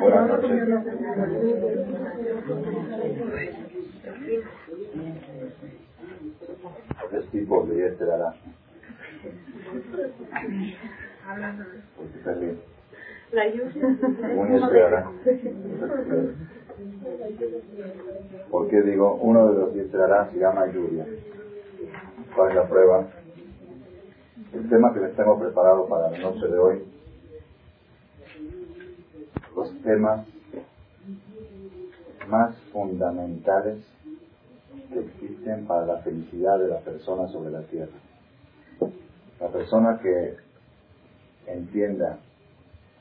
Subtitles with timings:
[0.00, 0.50] Buenas noches.
[7.10, 8.34] Tres tipos de Yesterara.
[13.32, 13.86] La lluvia.
[14.36, 14.60] Un.
[18.50, 19.14] ¿Por qué digo?
[19.16, 21.06] Uno de los Yesterara se llama lluvia.
[22.34, 23.08] ¿Cuál es la prueba?
[24.52, 26.84] El tema que les tengo preparado para la noche de hoy
[29.54, 30.26] los temas
[32.28, 33.78] más fundamentales
[34.92, 37.92] que existen para la felicidad de la persona sobre la tierra.
[39.40, 40.36] La persona que
[41.46, 42.18] entienda,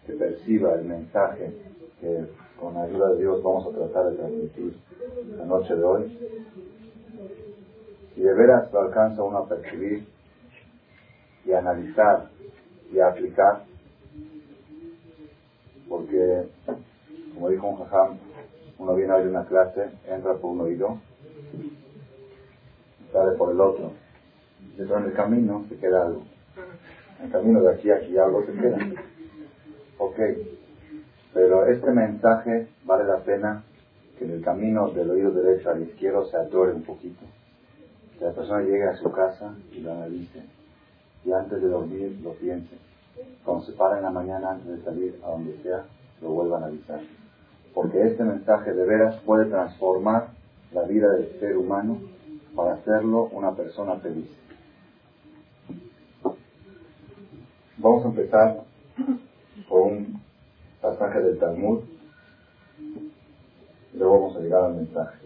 [0.05, 1.53] que perciba el mensaje
[2.01, 2.25] que
[2.59, 4.77] con ayuda de Dios vamos a tratar de transmitir
[5.37, 6.17] la noche de hoy,
[8.16, 10.08] y de veras lo alcanza uno a percibir
[11.45, 12.30] y analizar
[12.91, 13.63] y a aplicar,
[15.88, 16.48] porque,
[17.34, 18.18] como dijo un jajam,
[18.77, 20.99] uno viene a oír una clase, entra por un oído,
[23.12, 23.91] sale por el otro.
[24.77, 26.23] Dentro en el camino se queda algo.
[27.20, 28.77] En el camino de aquí a aquí algo se queda.
[29.98, 30.20] Ok.
[31.34, 33.63] Pero este mensaje vale la pena
[34.18, 37.26] que en el camino del oído derecho al izquierdo se atore un poquito.
[38.20, 40.43] Que la persona llegue a su casa y lo analice.
[41.25, 42.89] Y antes de dormir lo piense
[43.43, 45.85] cuando se para en la mañana antes de salir a donde sea,
[46.21, 47.01] lo vuelva a analizar.
[47.73, 50.29] Porque este mensaje de veras puede transformar
[50.73, 51.99] la vida del ser humano
[52.55, 54.29] para hacerlo una persona feliz.
[57.77, 58.63] Vamos a empezar
[59.70, 60.21] con un
[60.81, 61.79] pasaje del Talmud.
[63.93, 65.17] Luego vamos a llegar al mensaje.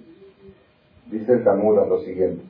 [1.07, 2.43] Dice el Talmud a lo siguiente.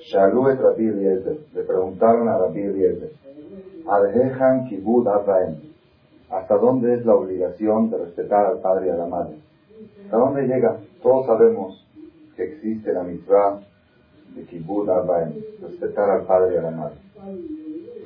[0.00, 1.38] Shalu et Rabbi Eliezer.
[1.54, 3.10] Le preguntaron a Rabbi Eliezer.
[4.68, 5.08] Kibud
[6.30, 9.36] ¿Hasta dónde es la obligación de respetar al padre y a la madre?
[10.04, 10.78] ¿Hasta dónde llega?
[11.02, 11.86] Todos sabemos
[12.36, 13.60] que existe la mitzvah
[14.34, 14.88] de Kibud
[15.60, 16.96] respetar al padre y a la madre.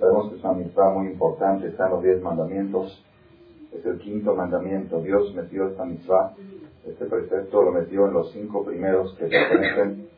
[0.01, 3.05] Sabemos que es una mitzvah muy importante, están los diez mandamientos,
[3.73, 5.03] es el quinto mandamiento.
[5.03, 6.35] Dios metió esta mitzvah,
[6.87, 10.14] este precepto lo metió en los cinco primeros que pertenecen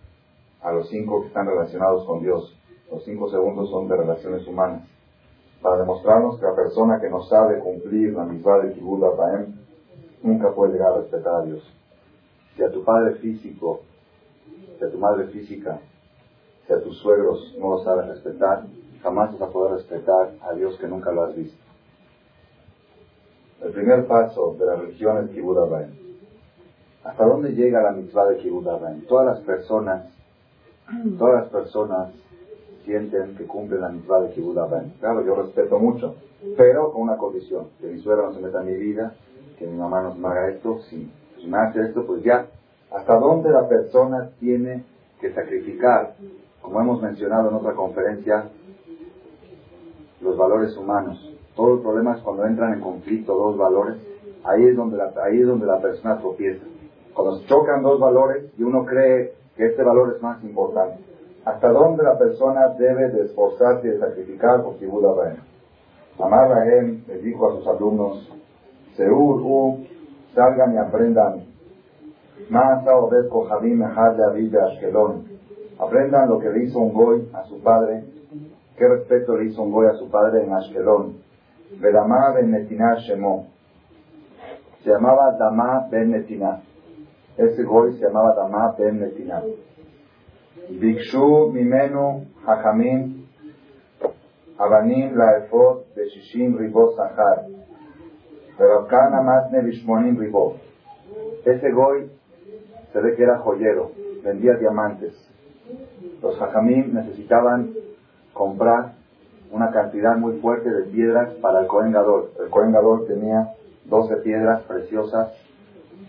[0.67, 2.53] a los cinco que están relacionados con Dios.
[2.91, 4.83] Los cinco segundos son de relaciones humanas
[5.63, 9.55] para demostrarnos que la persona que no sabe cumplir la misma de Kibbutz Abraham
[10.23, 11.63] nunca puede llegar a respetar a Dios.
[12.57, 13.83] Si a tu padre físico,
[14.77, 15.79] si a tu madre física,
[16.67, 18.65] si a tus suegros no lo sabes respetar,
[19.03, 21.63] jamás vas a poder respetar a Dios que nunca lo has visto.
[23.63, 25.95] El primer paso de la religión es Kibbutz Abraham.
[27.05, 29.03] ¿Hasta dónde llega la mitzvah de Kibbutz Abraham?
[29.09, 30.13] Todas las personas,
[31.19, 32.09] todas las personas
[32.85, 34.71] sienten que cumplen la misma de Kibbutz
[35.01, 36.15] Claro, yo respeto mucho,
[36.57, 39.15] pero con una condición, que mi suegra no se meta en mi vida,
[39.59, 41.11] que mi mamá no se me haga esto, si,
[41.47, 42.47] me hace esto, pues ya,
[42.91, 44.85] ¿hasta dónde la persona tiene
[45.21, 46.15] que sacrificar,
[46.63, 48.45] como hemos mencionado en otra conferencia,
[50.21, 51.33] los valores humanos?
[51.55, 53.97] Todo el problema es cuando entran en conflicto dos valores,
[54.45, 56.65] ahí es donde la, ahí es donde la persona tropieza.
[57.15, 61.07] Cuando chocan dos valores y uno cree que este valor es más importante
[61.47, 65.37] hasta dónde la persona debe de esforzarse y de sacrificar por Kibud Abraham.
[66.19, 68.29] Amar Rahem le dijo a sus alumnos,
[68.97, 69.87] Seur U,
[70.35, 71.45] salgan y aprendan.
[72.51, 75.25] Masa Obed Kohabim Mehad de Ashkelon.
[75.79, 78.03] Aprendan lo que le hizo un goy a su padre,
[78.77, 81.17] qué respeto le hizo un goy a su padre en Ashkelon.
[81.81, 83.47] Ben Netinah Shemo.
[84.83, 86.61] Se llamaba Damá ben Netinah.
[87.37, 89.43] Ese goy se llamaba Damá Ben Netinah.
[90.71, 93.27] Bikshu Mimenu Hachamim
[94.59, 97.47] Abanim Laefot Beshishim Ribot Sahar.
[98.57, 100.57] Pero Kana Masne Bishmonim Ribot.
[101.45, 102.11] Ese goy
[102.93, 103.91] se ve que era joyero,
[104.25, 105.13] vendía diamantes.
[106.23, 107.75] Los Hachamim necesitaban
[108.33, 108.95] comprar
[109.51, 112.31] una cantidad muy fuerte de piedras para el Cohen Gadol.
[112.41, 113.53] El Cohen Gadol tenía
[113.85, 115.33] 12 piedras preciosas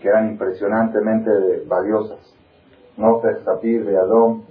[0.01, 1.31] que eran impresionantemente
[1.67, 2.19] valiosas.
[2.97, 4.43] Nofes, Zafir, Beadom,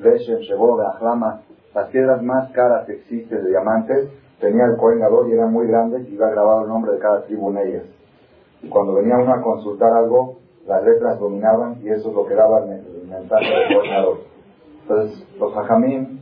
[0.00, 1.42] Leshem, Shebo, Beachlama,
[1.74, 4.08] las piedras más caras que existen de diamantes,
[4.40, 7.50] tenía el Cohen y eran muy grandes y iba grabado el nombre de cada tribu
[7.50, 7.84] en ellas.
[8.62, 12.34] Y cuando venía uno a consultar algo, las letras dominaban y eso es lo que
[12.34, 14.18] daba el, mensaje del Cohen
[14.82, 16.20] Entonces, los hajamim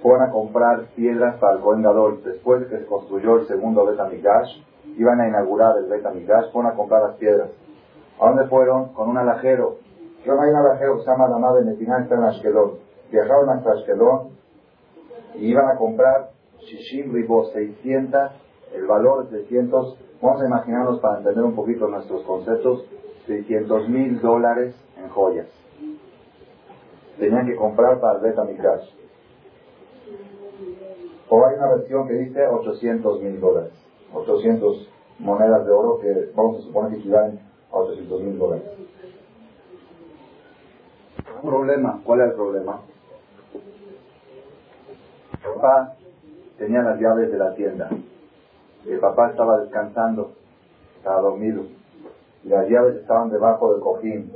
[0.00, 1.84] fueron a comprar piedras para el Cohen
[2.24, 4.62] Después de que se construyó el segundo Betamigash,
[4.96, 7.50] iban a inaugurar el Betamigash, fueron a comprar las piedras.
[8.20, 8.92] ¿A dónde fueron?
[8.94, 9.84] Con un alajero
[10.24, 12.78] yo hay una que se llama Damá Benetiná, está en Ashkelon.
[13.10, 14.30] viajaron a Ashkelon
[15.34, 16.30] y iban a comprar
[16.60, 18.30] Shishim Ribo 600,
[18.72, 22.86] el valor de 600, vamos a imaginarnos para entender un poquito nuestros conceptos,
[23.26, 25.46] 600 mil dólares en joyas.
[27.18, 28.88] Tenían que comprar para el Betamikdash.
[31.28, 33.72] O hay una versión que dice 800 mil dólares,
[34.14, 34.88] 800
[35.18, 38.64] monedas de oro que vamos a suponer que equivalen a 800 mil dólares.
[41.42, 42.80] problema, ¿cuál es el problema?
[45.64, 45.96] papá
[46.58, 47.90] tenía las llaves de la tienda.
[48.86, 50.32] El papá estaba descansando,
[50.96, 51.62] estaba dormido.
[52.44, 54.30] Y las llaves estaban debajo del cojín.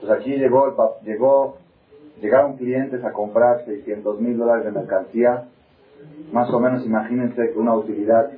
[0.00, 0.74] Pues aquí llegó, el,
[1.04, 1.56] llegó,
[2.20, 5.48] llegaron clientes a comprar 600 mil dólares de mercancía.
[6.32, 8.30] Más o menos imagínense que una utilidad,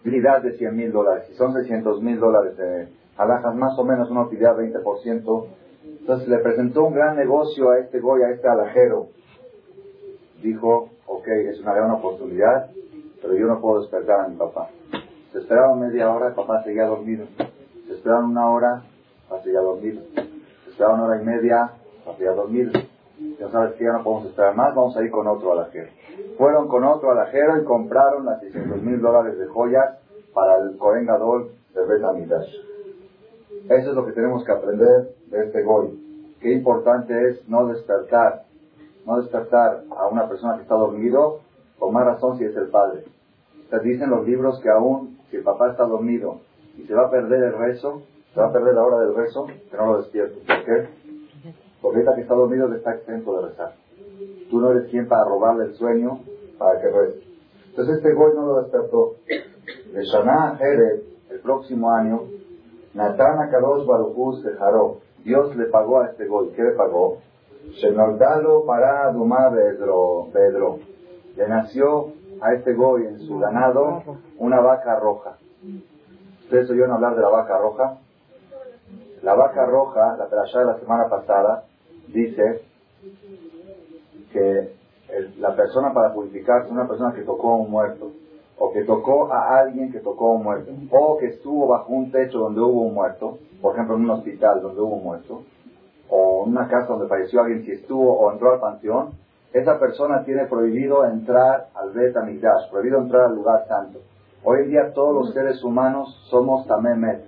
[0.00, 1.24] utilidad de 100 mil dólares.
[1.28, 5.46] Si son 600 mil dólares de alhajas, más o menos una utilidad 20%,
[6.00, 9.08] entonces le presentó un gran negocio a este goy, a este alajero.
[10.42, 12.70] Dijo, ok, es una gran oportunidad,
[13.22, 14.68] pero yo no puedo despertar a mi papá.
[15.32, 17.26] Se esperaron media hora, el papá seguía dormido.
[17.86, 18.82] Se esperaron una hora,
[19.28, 20.02] papá seguía dormido.
[20.64, 21.70] Se esperaron una hora y media,
[22.04, 22.72] papá seguía dormido.
[23.38, 25.88] Ya sabes que ya no podemos esperar más, vamos a ir con otro alajero.
[26.38, 29.98] Fueron con otro alajero y compraron las 600 mil dólares de joyas
[30.32, 32.02] para el Cohen Gadol de Bet
[33.68, 36.36] eso es lo que tenemos que aprender de este Goy.
[36.40, 38.44] Qué importante es no despertar,
[39.06, 41.40] no despertar a una persona que está dormido,
[41.78, 43.04] con más razón si es el padre.
[43.70, 46.40] Se dicen los libros que aún si el papá está dormido
[46.76, 48.02] y se va a perder el rezo,
[48.34, 50.40] se va a perder la hora del rezo, que no lo despierte.
[50.46, 51.03] ¿Por qué?
[51.84, 53.74] Ahorita que está dormido está exento de rezar.
[54.50, 56.20] Tú no eres quien para robarle el sueño
[56.58, 57.22] para que reze.
[57.70, 59.16] Entonces este Goy no lo despertó.
[59.92, 62.22] De Shana el próximo año,
[62.94, 64.98] Natana Kadosh Baruchus Jaró.
[65.24, 66.50] Dios le pagó a este goy.
[66.50, 67.18] ¿Qué le pagó?
[67.72, 70.28] Shenoldalo para Duma Bedro.
[71.36, 74.02] Le nació a este goy en su ganado
[74.38, 75.38] una vaca roja.
[76.42, 77.98] ¿Ustedes oyeron hablar de la vaca roja?
[79.22, 81.64] La vaca roja, la trayada de la semana pasada,
[82.08, 82.62] dice
[84.32, 84.74] que
[85.38, 88.10] la persona para purificarse una persona que tocó a un muerto
[88.58, 92.10] o que tocó a alguien que tocó a un muerto, o que estuvo bajo un
[92.10, 95.42] techo donde hubo un muerto, por ejemplo en un hospital donde hubo un muerto,
[96.08, 99.10] o en una casa donde falleció alguien que estuvo o entró al panteón,
[99.52, 102.14] esa persona tiene prohibido entrar al Bet
[102.70, 104.00] prohibido entrar al lugar santo.
[104.42, 107.24] Hoy en día todos los seres humanos somos Tamemet.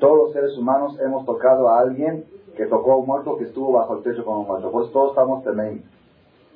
[0.00, 2.24] Todos los seres humanos hemos tocado a alguien
[2.58, 4.72] que tocó a un muerto que estuvo bajo el techo con un muerto.
[4.72, 5.84] Pues todos estamos Tamemet.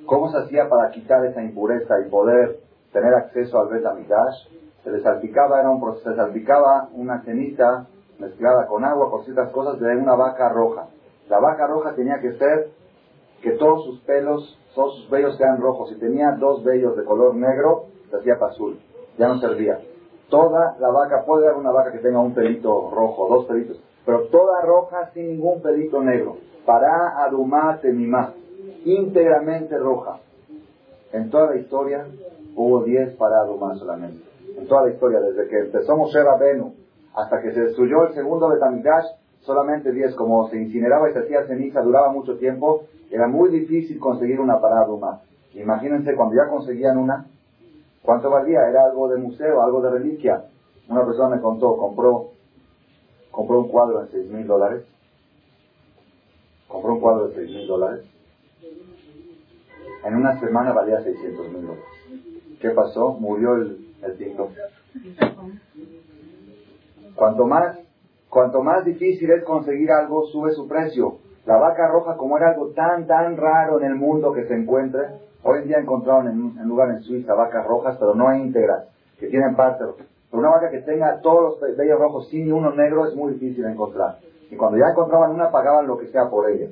[0.04, 2.58] ¿Cómo se hacía para quitar esa impureza y poder
[2.92, 3.84] tener acceso al Bet
[4.82, 7.86] se le salpicaba, era un proceso, se salpicaba una ceniza
[8.18, 10.88] mezclada con agua, con ciertas cosas, de una vaca roja.
[11.28, 12.70] La vaca roja tenía que ser
[13.40, 15.88] que todos sus pelos, todos sus vellos sean rojos.
[15.90, 18.80] Si tenía dos vellos de color negro, se hacía para azul.
[19.18, 19.78] Ya no servía.
[20.28, 24.26] Toda la vaca, puede haber una vaca que tenga un pelito rojo, dos pelitos, pero
[24.28, 26.36] toda roja sin ningún pelito negro.
[26.66, 28.34] Para adumate mimá,
[28.84, 30.18] íntegramente roja.
[31.12, 32.06] En toda la historia
[32.56, 34.22] hubo 10 parados más solamente.
[34.56, 36.74] En toda la historia, desde que empezó Moshe Rabenu
[37.14, 39.06] hasta que se destruyó el segundo de Tamidash,
[39.40, 40.14] solamente 10.
[40.14, 44.60] Como se incineraba y se hacía ceniza, duraba mucho tiempo, era muy difícil conseguir una
[44.60, 45.20] parada más.
[45.54, 47.26] Imagínense cuando ya conseguían una,
[48.02, 48.68] ¿cuánto valía?
[48.68, 50.44] Era algo de museo, algo de reliquia.
[50.88, 52.30] Una persona me contó, compró,
[53.32, 54.84] compró un cuadro en 6 mil dólares.
[56.68, 58.04] Compró un cuadro de 6 mil dólares.
[60.04, 61.84] En una semana valía 600 mil dólares.
[62.60, 63.14] ¿Qué pasó?
[63.18, 64.50] Murió el, el tinto.
[67.16, 67.78] Cuanto más,
[68.28, 71.18] cuanto más difícil es conseguir algo, sube su precio.
[71.46, 75.00] La vaca roja, como era algo tan, tan raro en el mundo que se encuentre,
[75.42, 78.84] hoy en día encontraron en un lugar en Suiza vacas rojas, pero no íntegras,
[79.18, 79.84] que tienen parte.
[80.32, 83.72] Una vaca que tenga todos los vellos rojos sin uno negro es muy difícil de
[83.72, 84.18] encontrar.
[84.50, 86.70] Y cuando ya encontraban una, pagaban lo que sea por ella.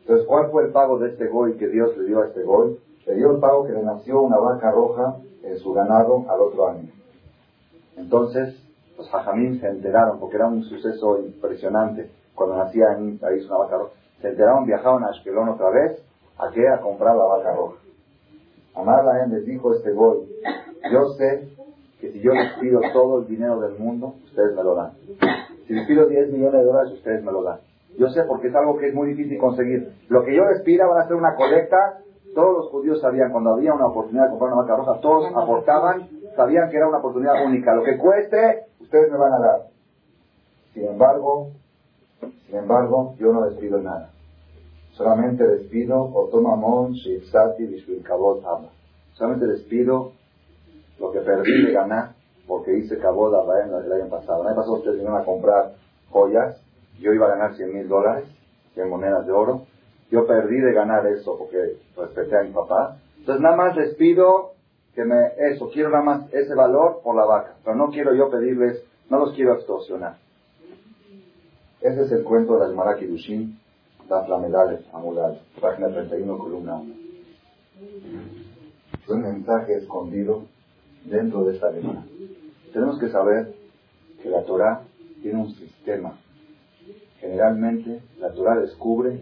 [0.00, 2.78] Entonces, ¿cuál fue el pago de este goy que Dios le dio a este goy?
[3.06, 6.68] Le dio el pago que le nació una vaca roja en su ganado al otro
[6.68, 6.88] año.
[7.96, 8.54] Entonces,
[8.96, 13.78] los hajamim se enteraron, porque era un suceso impresionante, cuando nacía en país una vaca
[13.78, 13.92] roja.
[14.20, 16.00] Se enteraron, viajaron a Ashkelon otra vez,
[16.38, 16.68] ¿a qué?
[16.68, 17.76] A comprar la vaca roja.
[18.74, 20.26] Amar la les dijo este gol,
[20.90, 21.48] yo sé
[22.02, 24.92] que si yo les pido todo el dinero del mundo, ustedes me lo dan.
[25.66, 27.60] Si les pido 10 millones de dólares, ustedes me lo dan.
[27.96, 29.92] Yo sé porque es algo que es muy difícil conseguir.
[30.08, 32.02] Lo que yo les pida van a hacer una colecta
[32.34, 36.08] todos los judíos sabían, cuando había una oportunidad de comprar una vaca roja, todos aportaban,
[36.34, 37.74] sabían que era una oportunidad única.
[37.74, 39.60] Lo que cueste, ustedes me van a dar.
[40.72, 41.50] Sin embargo,
[42.50, 44.10] embargo, yo no despido nada.
[44.92, 48.68] Solamente despido Otomamon Shifsati Vishvilkabot Abba.
[49.14, 50.12] Solamente despido
[50.98, 52.12] lo que perdí de ganar
[52.46, 54.42] porque hice Kabod Abba el año pasado.
[54.42, 55.72] El año pasado ustedes vinieron a comprar
[56.10, 56.60] joyas.
[56.98, 58.24] Yo iba a ganar 100 mil dólares,
[58.74, 59.62] 100 monedas de oro.
[60.10, 62.98] Yo perdí de ganar eso porque respeté a mi papá.
[63.18, 64.52] Entonces nada más les pido
[64.94, 67.54] que me, eso, quiero nada más ese valor por la vaca.
[67.64, 70.16] Pero no quiero yo pedirles, no los quiero extorsionar.
[71.80, 73.58] Ese es el cuento de la Dushin
[74.08, 76.94] las lamedales amudales, página 31, columna 1.
[79.02, 80.42] Es un mensaje escondido
[81.04, 82.06] dentro de esta lemana.
[82.72, 83.54] Tenemos que saber
[84.22, 84.82] que la Torah
[85.22, 86.18] tiene un sistema.
[87.20, 89.20] Generalmente la Torah descubre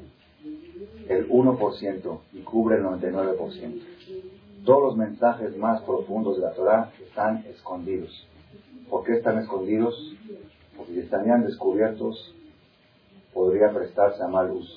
[1.09, 3.83] el 1% y cubre el 99%.
[4.65, 8.27] Todos los mensajes más profundos de la Torah están escondidos.
[8.89, 9.95] ¿Por qué están escondidos?
[10.77, 12.35] Porque si estarían descubiertos,
[13.33, 14.75] podría prestarse a mal uso.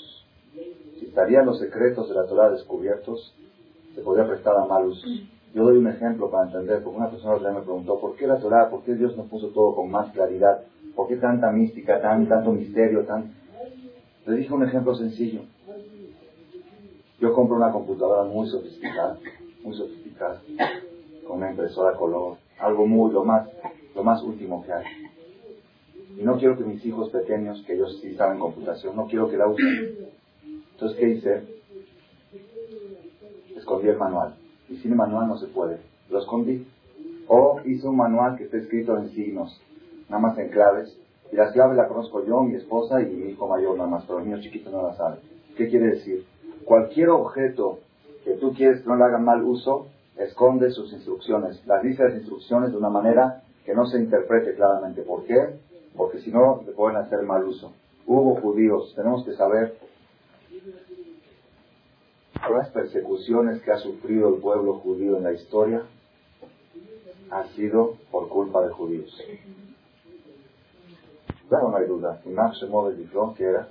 [1.00, 3.34] Si estarían los secretos de la Torah descubiertos,
[3.96, 5.06] se podría prestar a mal uso.
[5.54, 8.70] Yo doy un ejemplo para entender, porque una persona me preguntó, ¿por qué la Torah,
[8.72, 10.64] por qué Dios no puso todo con más claridad?
[10.96, 13.36] ¿Por qué tanta mística, tan, tanto misterio, tan...
[14.26, 15.42] Le dije un ejemplo sencillo.
[17.20, 19.20] Yo compro una computadora muy sofisticada,
[19.64, 20.42] muy sofisticada,
[21.28, 23.48] con una impresora color, algo muy, lo más,
[23.96, 24.86] lo más último que hay.
[26.18, 29.38] Y no quiero que mis hijos pequeños, que ellos sí saben computación, no quiero que
[29.38, 30.10] la usen.
[30.72, 31.44] Entonces, ¿qué hice?
[33.56, 34.43] Escondí el manual.
[34.74, 35.78] Y sin manual no se puede.
[36.10, 36.66] Lo escondí.
[37.28, 39.62] O hice un manual que está escrito en signos,
[40.10, 40.98] nada más en claves.
[41.32, 44.20] Y las claves las conozco yo, mi esposa y mi hijo mayor nada más, pero
[44.20, 45.18] el niño chiquito no las sabe.
[45.56, 46.26] ¿Qué quiere decir?
[46.66, 47.80] Cualquier objeto
[48.26, 49.88] que tú quieres que no le haga mal uso,
[50.18, 51.66] esconde sus instrucciones.
[51.66, 55.02] Las dice las instrucciones de una manera que no se interprete claramente.
[55.02, 55.60] ¿Por qué?
[55.96, 57.72] porque si no le pueden hacer mal uso.
[58.06, 59.78] Hubo judíos, tenemos que saber
[62.52, 65.84] las persecuciones que ha sufrido el pueblo judío en la historia
[67.30, 69.18] ha sido por culpa de judíos.
[71.50, 72.22] Claro, no hay duda.
[72.26, 72.66] Y Max
[72.98, 73.68] dijo que era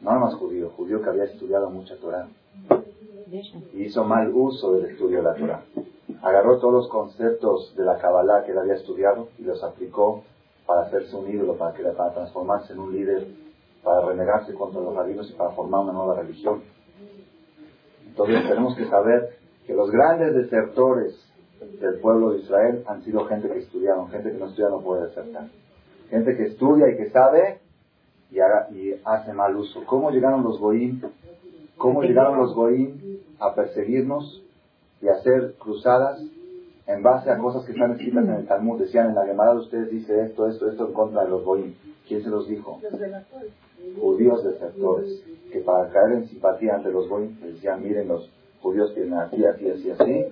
[0.00, 2.28] no era más judío, judío que había estudiado mucha Torah.
[3.72, 5.62] Y hizo mal uso del estudio de la Torah.
[6.22, 10.22] Agarró todos los conceptos de la Kabbalah que él había estudiado y los aplicó
[10.66, 13.26] para hacerse un ídolo, para, que, para transformarse en un líder,
[13.82, 16.62] para renegarse contra los rabinos y para formar una nueva religión.
[18.14, 21.20] Entonces tenemos que saber que los grandes desertores
[21.80, 25.06] del pueblo de Israel han sido gente que estudiaron, gente que no estudia no puede
[25.06, 25.48] desertar.
[26.10, 27.58] Gente que estudia y que sabe
[28.30, 28.36] y,
[28.76, 29.84] y hace mal uso.
[29.86, 31.02] ¿Cómo llegaron los goín?
[31.76, 34.42] ¿Cómo llegaron los goín a perseguirnos
[35.00, 36.22] y a hacer cruzadas
[36.86, 38.80] en base a cosas que están escritas en el Talmud.
[38.80, 41.74] Decían en la Gemara de ustedes dice esto, esto, esto en contra de los goyim.
[42.06, 42.80] ¿Quién se los dijo?
[44.00, 45.22] Judíos desertores.
[45.50, 49.70] Que para caer en simpatía ante los goyim decían, miren, los judíos tienen así, así,
[49.70, 50.26] así, así.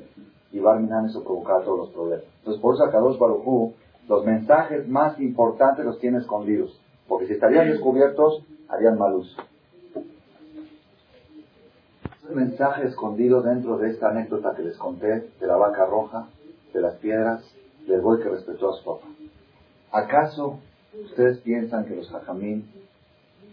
[0.53, 2.27] Y Barminan eso provocaba todos los problemas.
[2.41, 3.73] Entonces por eso Kadosh Baruj
[4.09, 6.79] los mensajes más importantes los tiene escondidos.
[7.09, 9.43] Porque si estarían descubiertos, harían mal uso.
[12.29, 16.29] Un mensaje escondido dentro de esta anécdota que les conté de la vaca roja
[16.73, 17.45] de las piedras
[17.87, 19.07] del buey que respetó a su papá.
[19.91, 20.59] ¿Acaso
[21.05, 22.71] ustedes piensan que los jajamín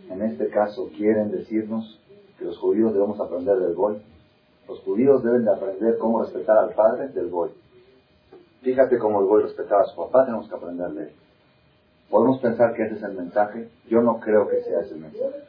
[0.10, 2.00] en este caso quieren decirnos
[2.38, 4.02] que los judíos debemos aprender del buey?
[4.68, 7.52] Los judíos deben de aprender cómo respetar al padre del buey.
[8.62, 11.12] Fíjate cómo el buey respetaba a su papá, tenemos que aprender de él.
[12.10, 13.70] ¿Podemos pensar que ese es el mensaje?
[13.88, 15.44] Yo no creo que sea ese el mensaje.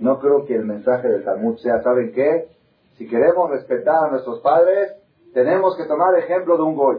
[0.00, 2.48] No creo que el mensaje del Talmud sea, ¿saben qué?
[2.98, 4.92] Si queremos respetar a nuestros padres,
[5.34, 6.98] tenemos que tomar ejemplo de un goy.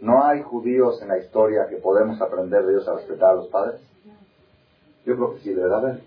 [0.00, 3.48] ¿No hay judíos en la historia que podemos aprender de ellos a respetar a los
[3.48, 3.80] padres?
[5.04, 6.00] Yo creo que sí, debe haber.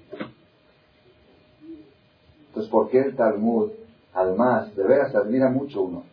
[2.47, 3.71] Entonces, ¿por qué el Talmud,
[4.13, 6.03] además, de veras admira mucho uno?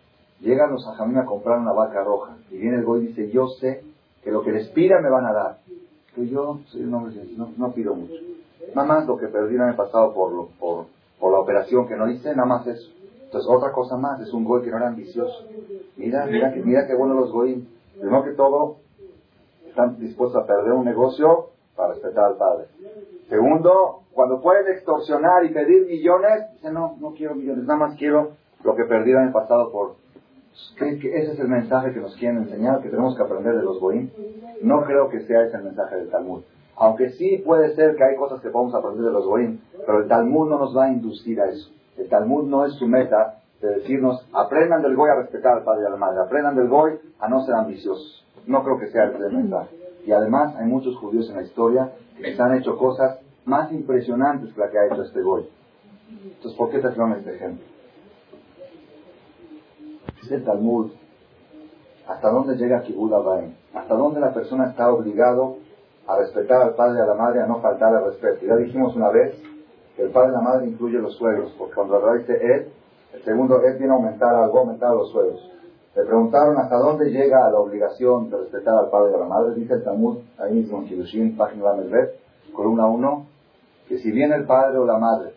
[0.41, 3.49] Llegan los ajamín a comprar una vaca roja y viene el goy y dice, yo
[3.49, 3.85] sé
[4.23, 5.59] que lo que les pida me van a dar.
[6.15, 7.15] Que yo soy un hombre
[7.57, 8.15] no, pido mucho.
[8.75, 12.47] Nada más lo que perdí el año pasado por la operación que no hice, nada
[12.47, 12.91] más eso.
[13.35, 15.49] Entonces, otra cosa más, es un goy que no era ambicioso.
[15.97, 17.67] Mira, mira, que, mira qué bueno los goy.
[17.99, 18.77] Primero que todo,
[19.67, 22.67] están dispuestos a perder un negocio para respetar al padre.
[23.29, 28.35] Segundo, cuando pueden extorsionar y pedir millones, dicen, no, no quiero millones, nada más quiero
[28.63, 29.97] lo que perdí en el pasado por...
[30.77, 33.65] ¿Creen que ese es el mensaje que nos quieren enseñar, que tenemos que aprender de
[33.65, 34.11] los goyim?
[34.63, 36.43] No creo que sea ese el mensaje del Talmud.
[36.77, 40.09] Aunque sí puede ser que hay cosas que podemos aprender de los goyim, pero el
[40.09, 41.75] Talmud no nos va a inducir a eso.
[41.97, 45.83] El Talmud no es su meta de decirnos, aprendan del Goy a respetar al padre
[45.85, 48.25] y a la madre, aprendan del Goy a no ser ambiciosos.
[48.47, 49.77] No creo que sea el mensaje.
[50.05, 54.53] Y además hay muchos judíos en la historia que les han hecho cosas más impresionantes
[54.53, 55.49] que la que ha hecho este Goy.
[56.25, 57.65] Entonces, ¿por qué te traen este ejemplo?
[60.23, 60.91] Dice el Talmud,
[62.07, 63.55] ¿hasta dónde llega Kibud Abaim?
[63.75, 65.57] ¿Hasta dónde la persona está obligado
[66.07, 68.47] a respetar al padre y a la madre, a no faltar al respeto?
[68.47, 69.35] Ya dijimos una vez
[69.99, 72.67] el padre y la madre incluye los suegros, porque cuando la dice Ed,
[73.15, 75.51] el segundo Ed viene a aumentar algo, aumentar los suegros.
[75.95, 79.55] Le preguntaron hasta dónde llega la obligación de respetar al padre y a la madre.
[79.55, 81.71] Dice el Talmud, ahí mismo en Kiddushin, página
[82.53, 83.27] columna 1,
[83.89, 85.35] que si viene el padre o la madre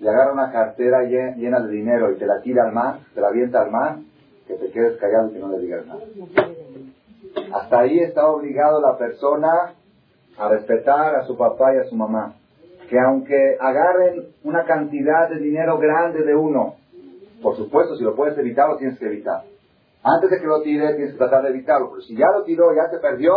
[0.00, 3.28] le agarra una cartera llena de dinero y te la tira al mar, te la
[3.28, 3.98] avienta al mar,
[4.46, 6.00] que te quedes callado y que no le digas nada.
[7.52, 9.74] Hasta ahí está obligado la persona
[10.38, 12.34] a respetar a su papá y a su mamá.
[12.90, 16.74] Que aunque agarren una cantidad de dinero grande de uno,
[17.40, 19.44] por supuesto, si lo puedes evitar, lo tienes que evitar.
[20.02, 21.90] Antes de que lo tire, tienes que tratar de evitarlo.
[21.90, 23.32] Pero si ya lo tiró, ya se perdió,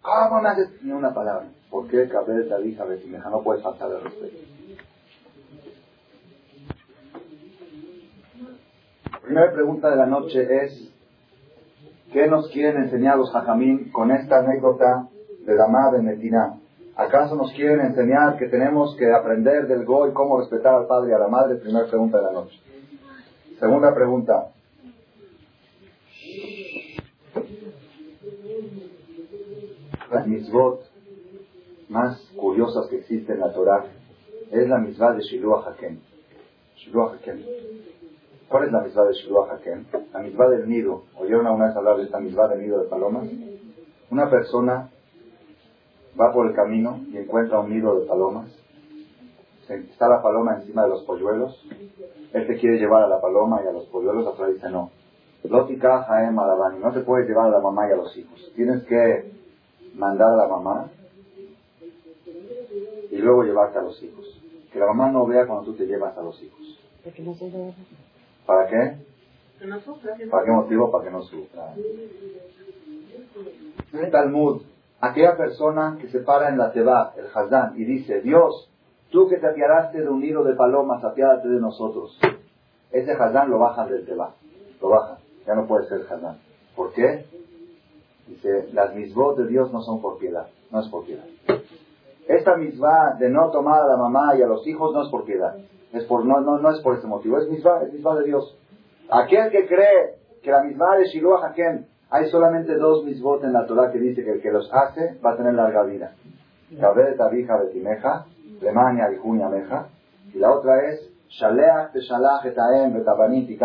[0.00, 1.46] ¿cómo no haces ni una palabra?
[1.70, 3.28] ¿Por qué cabeza, hija, vecineja?
[3.28, 4.56] No puedes faltar de respeto.
[9.26, 10.92] primera pregunta de la noche es,
[12.12, 15.08] ¿qué nos quieren enseñar los hajamín con esta anécdota
[15.44, 16.60] de Damá de Metina?
[16.96, 21.14] ¿Acaso nos quieren enseñar que tenemos que aprender del Goy cómo respetar al padre y
[21.14, 21.56] a la madre?
[21.56, 22.58] Primera pregunta de la noche.
[23.60, 24.48] Segunda pregunta.
[30.10, 30.80] Las mitzvot
[31.90, 33.84] más curiosas que existen en la Torah
[34.50, 35.98] es la mitzvah de Shiluah Hakem.
[36.76, 37.42] Shiluah Hakem.
[38.48, 39.84] ¿Cuál es la misma de Shiluah Hakem?
[40.14, 41.02] La misma del nido.
[41.18, 43.28] ¿Oyeron una vez hablar de esta misma del nido de palomas?
[44.10, 44.90] Una persona
[46.18, 48.48] va por el camino y encuentra un nido de palomas.
[49.68, 51.66] Está la paloma encima de los polluelos.
[52.32, 54.26] Él te quiere llevar a la paloma y a los polluelos.
[54.26, 54.90] Atrás dice no.
[55.44, 56.78] Lótica Jaem Alabani.
[56.78, 58.52] No te puedes llevar a la mamá y a los hijos.
[58.54, 59.32] Tienes que
[59.94, 60.90] mandar a la mamá
[63.10, 64.40] y luego llevarte a los hijos.
[64.72, 66.80] Que la mamá no vea cuando tú te llevas a los hijos.
[68.46, 68.96] ¿Para qué?
[70.30, 70.90] ¿Para qué motivo?
[70.90, 71.74] Para que no sufra.
[73.92, 74.62] El Talmud,
[75.00, 78.70] aquella persona que se para en la Teba, el Hazán, y dice, Dios,
[79.10, 82.18] tú que te apiadaste de un nido de palomas, apiádate de nosotros.
[82.90, 84.34] Ese Hazán lo bajan del Teba,
[84.80, 86.38] lo bajan, ya no puede ser Hazán.
[86.74, 87.24] ¿Por qué?
[88.26, 91.24] Dice, las misbos de Dios no son por piedad, no es por piedad.
[92.28, 95.24] Esta misma de no tomar a la mamá y a los hijos no es por
[95.24, 95.56] piedad.
[95.92, 98.58] Es por, no, no, no es por ese motivo, es misma, es misma de Dios.
[99.08, 103.66] Aquel que cree que la misma de Shiloh Hakem, hay solamente dos misbot en la
[103.66, 106.14] Torah que dice que el que los hace va a tener larga vida.
[106.70, 108.26] Betimeja,
[108.60, 109.08] Lemania
[109.50, 109.88] Meja,
[110.32, 113.60] y la otra es Shaleach Teshalach Etaem Betabanit.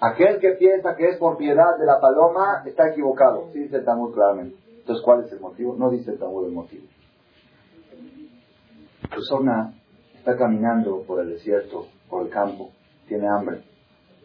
[0.00, 3.48] Aquel que piensa que es por piedad de la paloma está equivocado.
[3.52, 4.56] Sí dice el Talmud claramente.
[4.78, 5.76] Entonces, ¿cuál es el motivo?
[5.78, 6.84] No dice el Talmud el motivo
[9.10, 9.74] persona
[10.16, 12.70] está caminando por el desierto, por el campo,
[13.08, 13.62] tiene hambre.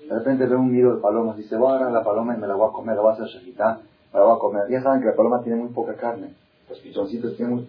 [0.07, 2.47] De repente ve un nido de palomas dice, voy a agarrar la paloma y me
[2.47, 3.79] la voy a comer, la voy a hacer shajita,
[4.13, 4.63] me la voy a comer.
[4.69, 6.33] Ya saben que la paloma tiene muy poca carne.
[6.69, 7.67] Los pichoncitos tienen.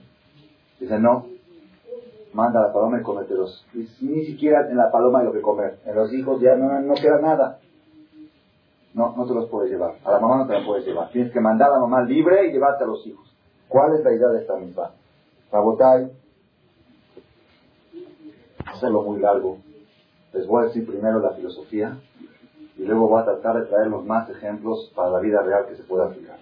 [0.78, 1.26] Dice, no,
[2.34, 3.64] manda a la paloma y cómetelos.
[3.72, 5.78] ni siquiera en la paloma hay lo que comer.
[5.86, 7.58] En los hijos ya no, no queda nada.
[8.92, 9.94] No, no te los puedes llevar.
[10.04, 11.10] A la mamá no te la puedes llevar.
[11.10, 13.26] Tienes que mandar a la mamá libre y llevarte a los hijos.
[13.68, 14.90] ¿Cuál es la idea de esta misma?
[15.50, 16.12] Rabotai,
[18.66, 19.58] hacerlo muy largo.
[20.32, 21.98] Les voy a decir primero la filosofía
[22.78, 25.76] y luego voy a tratar de traer los más ejemplos para la vida real que
[25.76, 26.38] se pueda aplicar.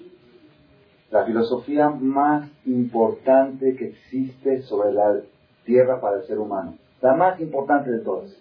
[1.10, 5.20] La filosofía más importante que existe sobre la
[5.64, 8.34] tierra para el ser humano, la más importante de todas,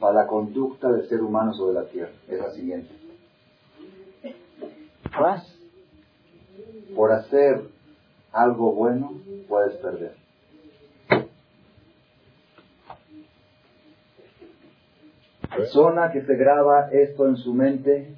[0.00, 2.90] para la conducta del ser humano sobre la tierra, es la siguiente.
[5.20, 5.58] Más
[6.96, 7.62] por hacer
[8.32, 9.12] algo bueno
[9.48, 10.21] puedes perder.
[15.56, 18.14] Persona que se graba esto en su mente,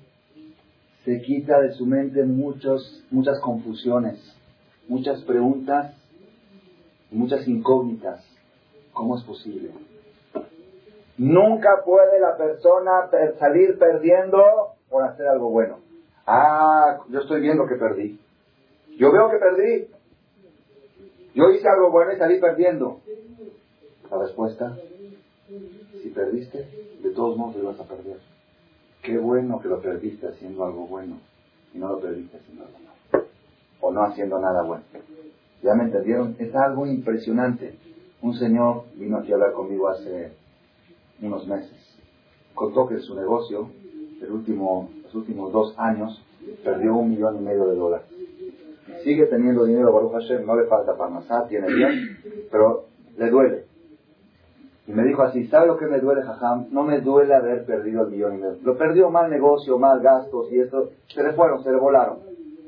[1.05, 4.19] se quita de su mente muchos, muchas confusiones,
[4.89, 5.95] muchas preguntas,
[7.11, 8.25] muchas incógnitas.
[8.93, 9.71] ¿Cómo es posible?
[11.19, 14.43] Nunca puede la persona salir perdiendo
[14.89, 15.79] por hacer algo bueno.
[16.27, 18.19] Ah, yo estoy viendo que perdí.
[18.99, 19.89] Yo veo que perdí.
[21.35, 23.01] Yo hice algo bueno y salí perdiendo.
[24.11, 24.77] La respuesta,
[26.03, 26.69] si perdiste,
[27.03, 28.19] de todos modos lo a perder.
[29.03, 31.19] Qué bueno que lo perdiste haciendo algo bueno
[31.75, 33.27] y no lo perdiste haciendo algo malo.
[33.81, 34.85] O no haciendo nada bueno.
[35.63, 36.37] ¿Ya me entendieron?
[36.39, 37.79] Es algo impresionante.
[38.23, 40.33] Un señor vino aquí a hablar conmigo hace
[41.21, 41.77] unos meses.
[42.55, 43.69] Contó que su negocio,
[44.21, 46.23] los últimos dos años,
[46.63, 48.07] perdió un millón y medio de dólares.
[49.03, 52.19] Sigue teniendo dinero, Baruch Hashem, no le falta para masar, tiene bien,
[52.51, 52.87] pero
[53.19, 53.74] le duele.
[54.87, 56.67] Y me dijo así, ¿sabe lo que me duele, Jajam?
[56.71, 58.59] No me duele haber perdido el millón y medio.
[58.63, 60.91] Lo perdió mal negocio, mal gastos y esto.
[61.09, 62.19] Se le fueron, se le volaron.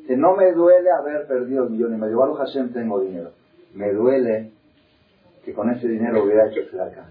[0.09, 2.19] No me duele haber perdido el millón y medio.
[2.19, 3.31] Baruch Hashem tengo dinero.
[3.75, 4.53] Me duele
[5.45, 7.11] que con ese dinero hubiera hecho acá.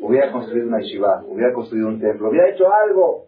[0.00, 3.24] Hubiera construido una yeshiva, hubiera construido un templo, hubiera hecho algo.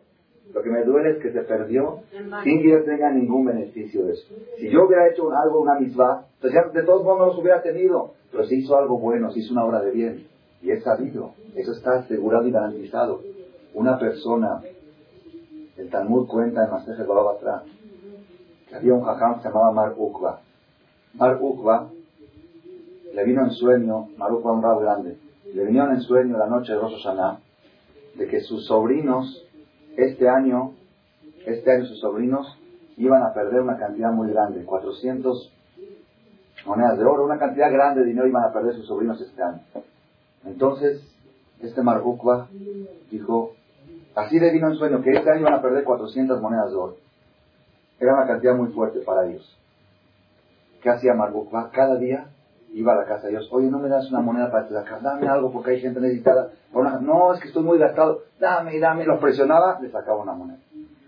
[0.54, 2.00] Lo que me duele es que se perdió
[2.42, 4.34] sin que yo tenga ningún beneficio de eso.
[4.56, 8.12] Si yo hubiera hecho algo, una misma, pues de todos modos no los hubiera tenido.
[8.30, 10.26] Pero se hizo algo bueno, se hizo una obra de bien.
[10.62, 11.32] Y es sabido.
[11.54, 13.22] Eso está asegurado y garantizado.
[13.74, 14.60] Una persona,
[15.76, 17.62] el Talmud cuenta en Maseje Babatra,
[18.68, 20.40] que había un jajam que se llamaba Mar Ukva.
[21.14, 21.88] Mar Ukva
[23.14, 25.18] le vino en sueño, Mar Ukva un rabo grande,
[25.54, 27.40] le vino en sueño la noche de Rosh Hashanah
[28.18, 29.44] de que sus sobrinos
[29.96, 30.72] este año,
[31.46, 32.58] este año sus sobrinos
[32.96, 35.52] iban a perder una cantidad muy grande, 400
[36.66, 39.60] monedas de oro, una cantidad grande de dinero iban a perder sus sobrinos este año.
[40.44, 41.02] Entonces,
[41.60, 42.48] este Marbukwa
[43.10, 43.54] dijo,
[44.14, 46.96] así le vino en sueño, que este año iban a perder 400 monedas de oro.
[48.00, 49.56] Era una cantidad muy fuerte para ellos.
[50.82, 51.70] ¿Qué hacía Marbukwa?
[51.72, 52.28] Cada día
[52.72, 55.02] iba a la casa de Dios, oye, ¿no me das una moneda para sacar?
[55.02, 56.50] Dame algo porque hay gente necesitada.
[57.00, 58.22] No, es que estoy muy gastado.
[58.38, 59.04] Dame, dame.
[59.04, 60.58] Los presionaba, le sacaba una moneda.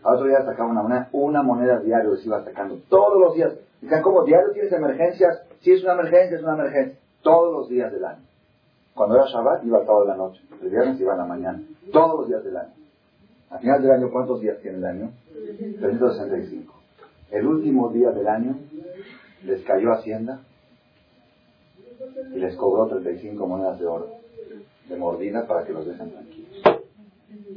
[0.02, 1.08] Al otro día sacaba una moneda.
[1.12, 2.78] Una moneda diario les iba sacando.
[2.88, 3.52] Todos los días.
[3.80, 5.42] Dicen, ¿cómo diario tienes emergencias?
[5.60, 6.98] Si es una emergencia, es una emergencia.
[7.22, 8.29] Todos los días del año.
[8.94, 10.40] Cuando era Shabbat, iba sábado de la noche.
[10.62, 11.62] El viernes iba a la mañana.
[11.92, 12.72] Todos los días del año.
[13.50, 15.12] Al final del año, ¿cuántos días tiene el año?
[15.80, 16.74] 365.
[17.30, 18.58] El último día del año
[19.44, 20.40] les cayó Hacienda
[22.34, 24.20] y les cobró 35 monedas de oro
[24.88, 26.62] de mordida para que los dejen tranquilos.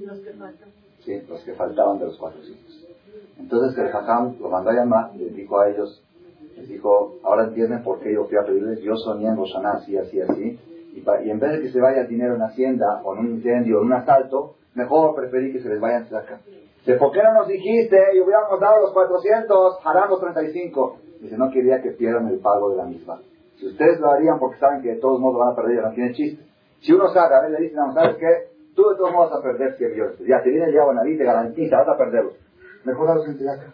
[0.05, 0.69] Los que faltan.
[1.03, 2.87] Sí, los que faltaban de los cuatro hijos.
[3.39, 6.01] Entonces el Jajam lo mandó a llamar y les dijo a ellos,
[6.55, 9.97] les dijo, ahora entienden por qué yo fui a pedirles, yo soñé en Roshaná así,
[9.97, 10.59] así, así,
[10.93, 13.79] y, y, en vez de que se vaya dinero en Hacienda, o en un incendio,
[13.79, 16.39] o en un asalto, mejor preferí que se les vayan acá.
[16.85, 20.97] Dice, ¿por qué no nos dijiste y hubiéramos dado los 400, harán los 35?
[21.21, 23.21] Dice, no quería que pierdan el pago de la misma.
[23.57, 26.13] Si ustedes lo harían porque saben que de todos modos van a perder, no tiene
[26.13, 26.43] chiste.
[26.81, 28.53] Si uno sabe, a ver, le dicen, no, ¿sabes qué?
[28.75, 30.19] Tú de todos modos vas a perder 100 millones.
[30.27, 32.33] Ya, te viene el diablo a te garantiza, vas a perderlos.
[32.83, 33.73] Mejor darlos en acá.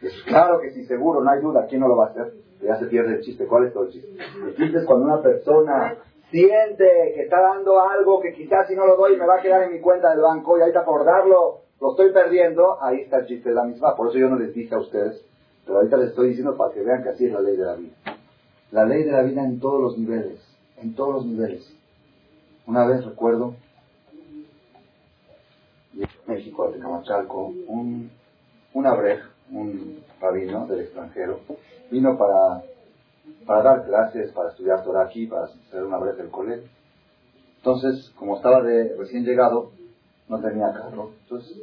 [0.00, 2.32] Es claro que si seguro, no hay duda, ¿quién no lo va a hacer?
[2.62, 3.46] Ya se pierde el chiste.
[3.46, 4.08] ¿Cuál es todo el chiste?
[4.46, 5.96] El chiste es cuando una persona
[6.36, 9.62] siente que está dando algo que quizás si no lo doy me va a quedar
[9.62, 13.26] en mi cuenta del banco y ahorita por darlo lo estoy perdiendo, ahí está el
[13.26, 13.94] chiste de la misma.
[13.94, 15.22] Por eso yo no les dije a ustedes,
[15.64, 17.74] pero ahorita les estoy diciendo para que vean que así es la ley de la
[17.74, 17.94] vida.
[18.70, 20.40] La ley de la vida en todos los niveles,
[20.82, 21.70] en todos los niveles.
[22.66, 23.54] Una vez recuerdo,
[25.94, 28.10] en México, de Camachalco, un,
[28.72, 29.20] un abrej,
[29.52, 31.40] un rabino del extranjero,
[31.90, 32.62] vino para,
[33.46, 36.68] para dar clases, para estudiar Torah aquí, para hacer una abrej del colegio.
[37.58, 39.70] Entonces, como estaba de recién llegado,
[40.28, 41.10] no tenía carro.
[41.22, 41.56] Entonces,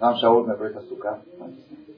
[0.00, 1.22] Ram Shaul, ¿me prestas tu carro?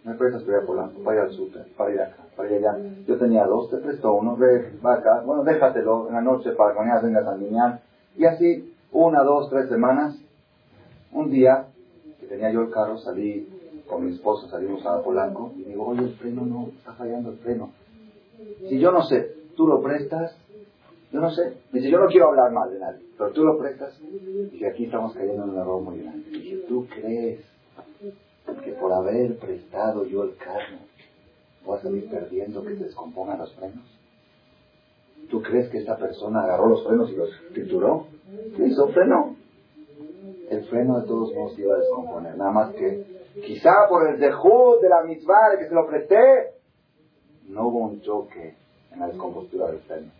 [0.04, 1.02] ¿Me prestas tu Polanco?
[1.02, 2.78] Para ir al súper, para ir acá, para ir allá.
[3.06, 5.22] Yo tenía dos, te presto uno, ve, va acá.
[5.24, 7.80] Bueno, déjatelo en la noche para que mañana vengas a alinear.
[8.16, 10.16] Y así, una, dos, tres semanas,
[11.12, 11.66] un día
[12.20, 13.48] que tenía yo el carro, salí
[13.88, 17.38] con mi esposo, salimos a Polanco y digo, oye, el freno no, está fallando el
[17.38, 17.72] freno.
[18.68, 20.36] Si yo no sé, tú lo prestas,
[21.12, 21.54] yo no sé.
[21.72, 23.98] Dice, yo no quiero hablar mal de nadie, pero tú lo prestas.
[24.52, 26.28] Dice, aquí estamos cayendo en un error muy grande.
[26.30, 27.40] Dice, ¿tú crees
[28.64, 30.78] que por haber prestado yo el carro
[31.64, 33.84] voy a salir perdiendo que se descompongan los frenos?
[35.30, 38.06] ¿Tú crees que esta persona agarró los frenos y los trituró?
[38.56, 38.88] ¿Qué hizo?
[38.88, 39.36] Freno.
[40.50, 42.36] El freno de todos modos iba a descomponer.
[42.36, 43.04] Nada más que,
[43.44, 46.55] quizá por el dejud de la mitzvah de que se lo presté,
[47.48, 48.54] no hubo un choque
[48.92, 50.10] en la descompostura del freno.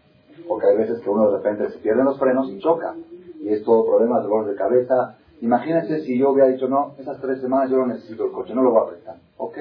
[0.46, 2.94] Porque hay veces que uno de repente se pierden los frenos y choca.
[3.40, 5.16] Y es todo problema, dolor de cabeza.
[5.40, 8.62] Imagínense si yo hubiera dicho, no, esas tres semanas yo no necesito el coche, no
[8.62, 9.16] lo voy a prestar.
[9.38, 9.58] Ok.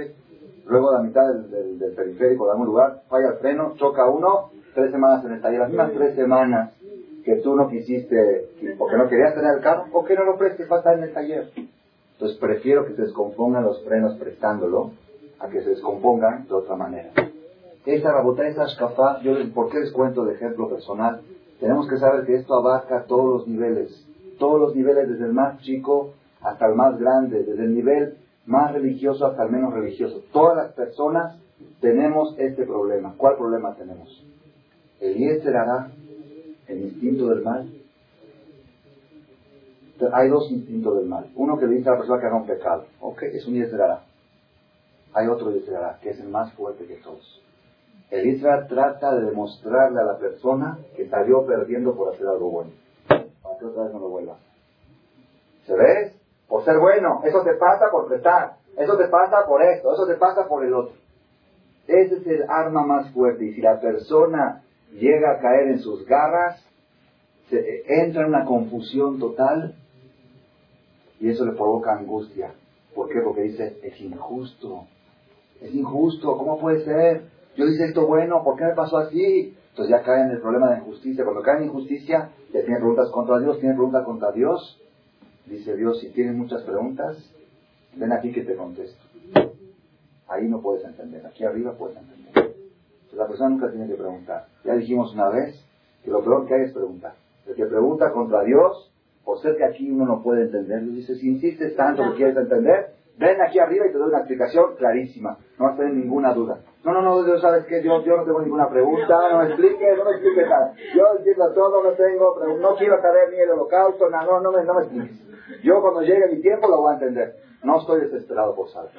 [0.67, 4.49] Luego a la mitad del, del periférico de algún lugar, falla el freno, choca uno,
[4.73, 6.73] tres semanas en el taller, las mismas tres semanas
[7.23, 10.67] que tú no quisiste, porque no querías tener el carro, ¿por qué no lo prestes
[10.67, 11.49] para estar en el taller?
[12.13, 14.91] Entonces prefiero que se descompongan los frenos prestándolo
[15.39, 17.11] a que se descompongan de otra manera.
[17.85, 21.21] Esa rabota, esa shkafá, yo ¿por qué les cuento de ejemplo personal?
[21.59, 24.05] Tenemos que saber que esto abarca todos los niveles,
[24.39, 28.73] todos los niveles, desde el más chico hasta el más grande, desde el nivel más
[28.73, 30.23] religioso hasta el menos religioso.
[30.31, 31.37] Todas las personas
[31.79, 33.13] tenemos este problema.
[33.17, 34.23] ¿Cuál problema tenemos?
[34.99, 35.91] El Yetzer hará
[36.67, 37.69] el instinto del mal.
[40.11, 41.31] Hay dos instintos del mal.
[41.35, 42.85] Uno que dice a la persona que haga un pecado.
[42.99, 44.03] Ok, es un Yetzer hará.
[45.13, 47.44] hay otro Israel que es el más fuerte que todos.
[48.11, 52.71] El Israel trata de demostrarle a la persona que salió perdiendo por hacer algo bueno.
[53.07, 54.37] Para que otra vez no lo vuelva.
[55.65, 56.15] ¿Se ves?
[56.47, 57.21] Por ser bueno.
[57.23, 58.57] Eso te pasa por prestar.
[58.77, 59.93] Eso te pasa por esto.
[59.93, 60.93] Eso te pasa por el otro.
[61.87, 63.45] Ese es el arma más fuerte.
[63.45, 66.63] Y si la persona llega a caer en sus garras,
[67.49, 69.75] se entra en una confusión total
[71.19, 72.53] y eso le provoca angustia.
[72.93, 73.19] ¿Por qué?
[73.23, 74.85] Porque dice, es injusto.
[75.61, 76.37] Es injusto.
[76.37, 77.34] ¿Cómo puede ser?
[77.55, 79.55] Yo hice esto bueno, ¿por qué me pasó así?
[79.69, 81.23] Entonces ya cae en el problema de injusticia.
[81.23, 84.81] Cuando cae en injusticia, ya tiene preguntas contra Dios, tiene preguntas contra Dios.
[85.45, 87.17] Dice Dios, si tienes muchas preguntas,
[87.95, 89.01] ven aquí que te contesto.
[90.27, 92.29] Ahí no puedes entender, aquí arriba puedes entender.
[92.35, 94.47] Entonces la persona nunca tiene que preguntar.
[94.63, 95.55] Ya dijimos una vez
[96.03, 97.13] que lo peor que hay es preguntar.
[97.45, 98.91] El que pregunta contra Dios,
[99.23, 102.95] por ser que aquí uno no puede entender, dice, si insistes tanto que quieres entender,
[103.17, 105.37] ven aquí arriba y te doy una explicación clarísima.
[105.57, 106.59] No vas a tener ninguna duda.
[106.83, 107.81] No, no, no, Dios, ¿sabes qué?
[107.83, 110.73] Yo, yo no tengo ninguna pregunta, no me expliques, no me expliques nada.
[110.95, 114.63] Yo entiendo todo, no tengo, no quiero saber ni el holocausto, nada, no, no me,
[114.63, 115.63] no me expliques.
[115.63, 117.35] Yo cuando llegue mi tiempo lo voy a entender.
[117.63, 118.91] No estoy desesperado por saber.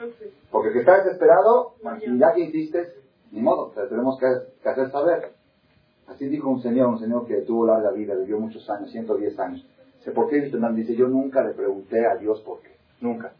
[0.50, 1.74] Porque si estás desesperado,
[2.18, 2.94] ya que hiciste,
[3.30, 4.26] ni modo, tenemos que,
[4.62, 5.32] que hacer saber.
[6.08, 9.66] Así dijo un señor, un señor que tuvo larga vida, vivió muchos años, 110 años.
[10.12, 12.76] ¿por qué Dice, yo nunca le pregunté a Dios por qué.
[13.00, 13.32] Nunca.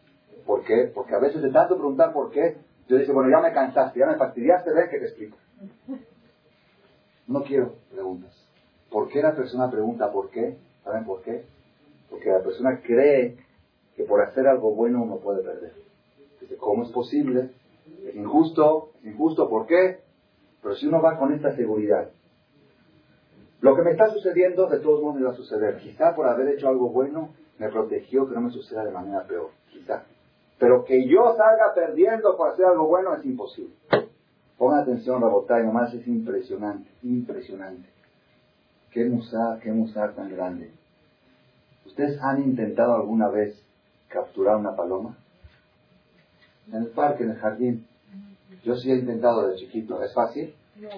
[0.47, 0.89] ¿Por qué?
[0.95, 2.55] Porque a veces de tanto preguntar por qué,
[2.87, 5.37] yo dice, bueno, ya me cansaste, ya me fastidiaste, ven que te explico.
[7.27, 8.31] No quiero preguntas.
[8.89, 10.55] ¿Por qué la persona pregunta por qué?
[10.85, 11.43] ¿Saben por qué?
[12.09, 13.35] Porque la persona cree
[13.97, 15.73] que por hacer algo bueno uno puede perder.
[16.39, 17.49] Dice, ¿cómo es posible?
[18.07, 19.99] Es injusto, es injusto, ¿por qué?
[20.63, 22.11] Pero si uno va con esta seguridad,
[23.59, 25.79] lo que me está sucediendo de todos modos me va a suceder.
[25.79, 29.49] Quizá por haber hecho algo bueno me protegió que no me suceda de manera peor.
[29.69, 30.05] Quizá.
[30.59, 33.73] Pero que yo salga perdiendo por hacer algo bueno es imposible.
[34.57, 37.87] Pongan atención, Rabotay, nomás es impresionante, impresionante.
[38.91, 40.71] Qué musar, qué musar tan grande.
[41.85, 43.61] ¿Ustedes han intentado alguna vez
[44.07, 45.15] capturar una paloma?
[46.67, 47.87] En el parque, en el jardín.
[48.63, 50.01] Yo sí he intentado de chiquito.
[50.03, 50.55] ¿Es fácil?
[50.77, 50.89] No.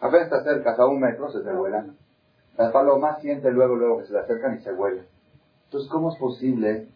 [0.00, 1.96] Apenas te acercas a un metro, se te vuelan.
[2.56, 5.04] Las palomas sienten luego, luego que se le acercan y se vuelan.
[5.64, 6.86] Entonces, ¿cómo es posible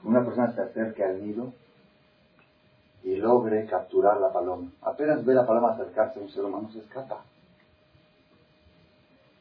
[0.00, 1.52] que una persona se acerque al nido
[3.04, 4.70] y logre capturar la paloma?
[4.82, 7.22] Apenas ve la paloma acercarse a un ser humano, se escapa.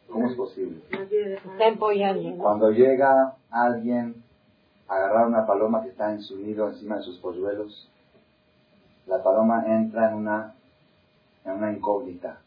[0.09, 0.81] ¿Cómo es posible?
[0.89, 2.43] Está empollando.
[2.43, 4.23] Cuando llega alguien
[4.87, 7.89] a agarrar una paloma que está en su nido encima de sus polluelos,
[9.07, 10.53] la paloma entra en una,
[11.45, 12.39] en una incógnita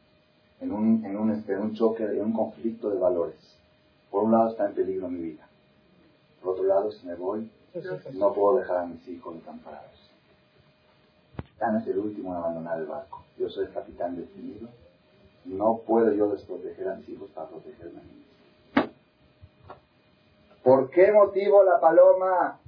[0.65, 3.37] en un, en un, este, un choque, en un conflicto de valores.
[4.11, 5.47] Por un lado está en peligro mi vida.
[6.43, 7.51] Por otro lado, si me voy,
[8.15, 10.04] no puedo dejar a mis hijos desamparados.
[11.65, 13.23] Dan es el último en abandonar el barco.
[13.39, 14.69] Yo soy el capitán definido.
[15.47, 18.91] No puedo yo desproteger a mis hijos para protegerme a mí
[20.63, 22.59] ¿Por qué motivo la paloma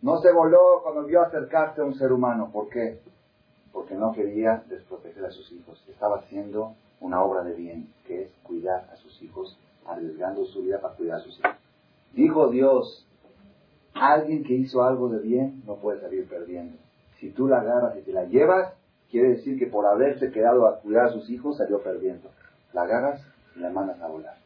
[0.00, 2.50] no se voló cuando vio acercarse a un ser humano?
[2.50, 3.00] ¿Por qué?
[3.70, 5.82] Porque no quería desproteger a sus hijos.
[5.86, 10.80] Estaba haciendo una obra de bien, que es cuidar a sus hijos, arriesgando su vida
[10.80, 11.56] para cuidar a sus hijos.
[12.14, 13.06] Dijo Dios,
[13.92, 16.78] alguien que hizo algo de bien no puede salir perdiendo.
[17.20, 18.74] Si tú la agarras y te la llevas,
[19.10, 22.30] quiere decir que por haberse quedado a cuidar a sus hijos salió perdiendo.
[22.72, 23.20] La agarras
[23.56, 24.36] y la mandas a volar.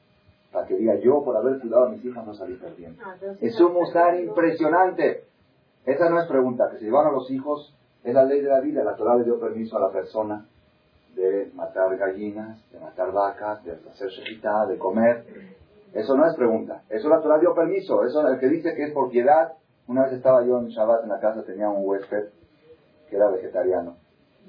[0.52, 3.02] Para que diga, yo por haber cuidado a mis hijas no salí perdiendo.
[3.04, 5.24] Ah, es un musar impresionante.
[5.85, 8.61] Esa no es pregunta, que se llevan a los hijos, es la ley de la
[8.61, 8.85] vida.
[8.85, 10.46] La Torah le dio permiso a la persona
[11.16, 15.24] de matar gallinas, de matar vacas, de hacer shejitá, de comer.
[15.92, 16.82] Eso no es pregunta.
[16.88, 18.04] Eso la Torah dio permiso.
[18.04, 19.54] Eso el que dice que es por piedad.
[19.88, 22.28] Una vez estaba yo en Shabbat en la casa, tenía un huésped
[23.12, 23.94] que era vegetariano.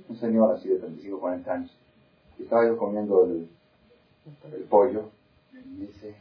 [0.07, 1.77] Un señor así de 35, 40 años.
[2.39, 3.49] Estaba yo comiendo el,
[4.69, 5.09] pollo.
[5.51, 6.15] Y me dice,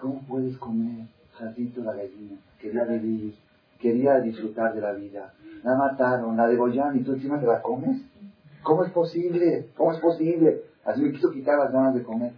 [0.00, 2.38] ¿cómo puedes comer jardito la gallina?
[2.60, 3.34] Quería vivir,
[3.80, 5.34] quería disfrutar de la vida.
[5.64, 8.00] La mataron, la degollaron y tú encima te la comes.
[8.62, 9.70] ¿Cómo es posible?
[9.76, 10.62] ¿Cómo es posible?
[10.84, 12.32] Así me quiso quitar las ganas de comer.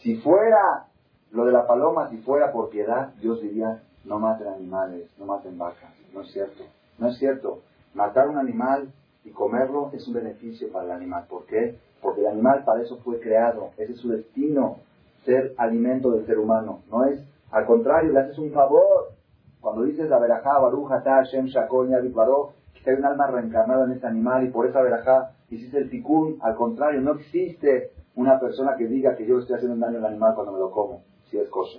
[0.00, 0.86] Si fuera
[1.32, 5.58] lo de la paloma, si fuera por piedad, Dios diría, no maten animales, no maten
[5.58, 5.90] vacas.
[6.12, 6.64] No es cierto.
[6.98, 7.60] No es cierto.
[7.94, 8.92] Matar un animal
[9.24, 11.24] y comerlo es un beneficio para el animal.
[11.28, 11.78] ¿Por qué?
[12.02, 13.70] Porque el animal para eso fue creado.
[13.78, 14.78] Ese es su destino,
[15.24, 16.80] ser alimento del ser humano.
[16.90, 19.12] No es, al contrario, le haces un favor.
[19.60, 24.06] Cuando dices la verajá, baruja, ta, shem, shakol, que hay un alma reencarnada en ese
[24.06, 26.38] animal y por esa verajá hiciste el ticún.
[26.42, 30.06] Al contrario, no existe una persona que diga que yo estoy haciendo un daño al
[30.06, 31.78] animal cuando me lo como, si es cosa.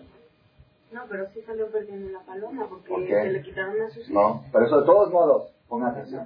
[0.95, 4.65] No, pero sí salió perdiendo la paloma porque se le quitaron a sus No, pero
[4.65, 6.25] eso de todos modos, pongan atención.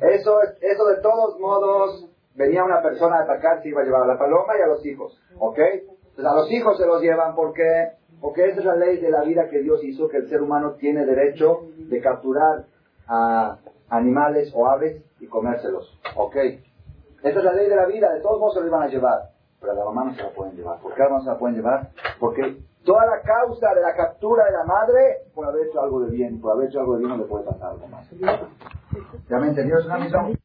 [0.00, 4.06] Eso, eso de todos modos, venía una persona a atacar, se iba a llevar a
[4.06, 5.58] la paloma y a los hijos, ¿ok?
[5.58, 9.22] Entonces a los hijos se los llevan porque, porque esa es la ley de la
[9.22, 12.66] vida que Dios hizo, que el ser humano tiene derecho de capturar
[13.08, 16.36] a animales o aves y comérselos, ¿ok?
[16.36, 19.30] Esa es la ley de la vida, de todos modos se los iban a llevar,
[19.60, 20.78] pero a la mamá no se la pueden llevar.
[20.78, 21.90] ¿Por qué a la mamá se la pueden llevar?
[22.20, 26.10] Porque toda la causa de la captura de la madre por haber hecho algo de
[26.10, 26.40] bien.
[26.40, 28.08] Por haber hecho algo de bien no le puede pasar algo más.
[29.28, 29.78] ¿Ya me entendió?
[29.78, 30.38] ¿Es una misión?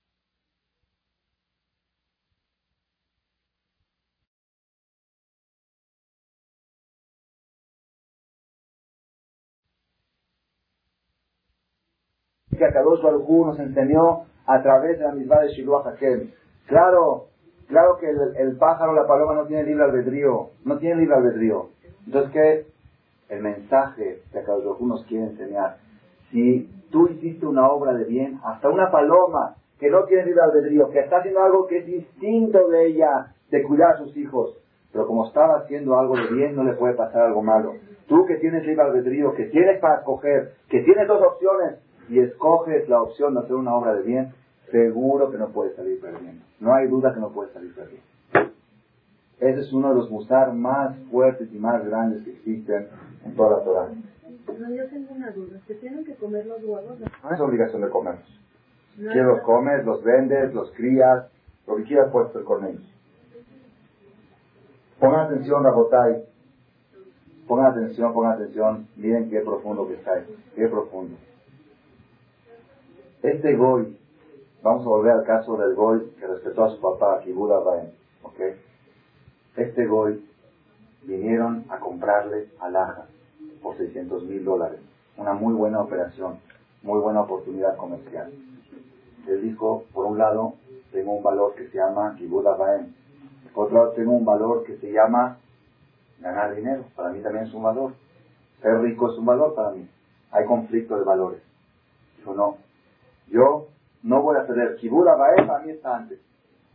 [12.58, 16.32] que Akadosh Baruj nos enseñó a través de la misma de Shiloh Hakem.
[16.68, 17.30] Claro,
[17.68, 21.70] claro que el, el, pájaro, la paloma no tiene libre albedrío, no tiene libre albedrío.
[22.06, 22.66] Entonces, ¿qué?
[23.34, 25.78] El mensaje que Akadosh nos quiere enseñar.
[26.32, 30.90] Si tú hiciste una obra de bien, hasta una paloma que no tiene libre albedrío,
[30.90, 34.58] que está haciendo algo que es distinto de ella, de cuidar a sus hijos,
[34.92, 37.74] pero como estaba haciendo algo de bien, no le puede pasar algo malo.
[38.08, 42.88] Tú que tienes libre albedrío, que tienes para escoger, que tienes dos opciones, y escoges
[42.90, 44.34] la opción de hacer una obra de bien,
[44.70, 46.44] seguro que no puedes salir perdiendo.
[46.60, 48.11] No hay duda que no puedes salir perdiendo.
[49.42, 52.88] Ese es uno de los musar más fuertes y más grandes que existen
[53.26, 53.90] en toda la Torah.
[54.60, 55.60] No, yo tengo una duda.
[55.66, 57.00] ¿Se tienen que comer los huevos?
[57.00, 58.40] No es obligación de comerlos.
[58.96, 61.26] si los comes, los vendes, los crías,
[61.66, 62.88] lo que quieras puedes hacer con ellos.
[65.00, 66.24] Pongan atención, Rabotai.
[67.48, 68.88] Pongan atención, pongan atención.
[68.96, 70.34] Miren qué profundo que está esto.
[70.56, 71.18] Qué profundo.
[73.24, 73.98] Este Goy,
[74.62, 77.88] vamos a volver al caso del Goy que respetó a su papá, Kibuda Baem.
[78.24, 78.40] ¿ok?
[79.56, 80.26] Este Goy
[81.04, 83.10] vinieron a comprarle alhajas
[83.62, 84.80] por 600 mil dólares.
[85.18, 86.40] Una muy buena operación,
[86.84, 88.32] muy buena oportunidad comercial.
[89.28, 90.54] Él dijo, por un lado,
[90.92, 92.94] tengo un valor que se llama Kibuda Baem.
[93.54, 95.38] Por otro lado, tengo un valor que se llama
[96.20, 96.86] ganar dinero.
[96.96, 97.94] Para mí también es un valor.
[98.62, 99.88] Ser rico es un valor para mí.
[100.32, 101.42] Hay conflicto de valores.
[102.18, 102.58] Dijo, no.
[103.28, 103.68] Yo
[104.04, 104.78] no voy a ceder.
[104.78, 106.20] Kibura Baem a mí está antes.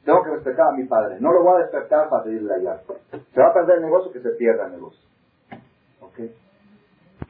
[0.07, 1.17] Tengo que respetar a mi padre.
[1.19, 2.81] No lo voy a despertar para pedirle allá.
[3.35, 5.03] Se va a perder el negocio, que se pierda el negocio.
[6.01, 6.31] ¿Ok?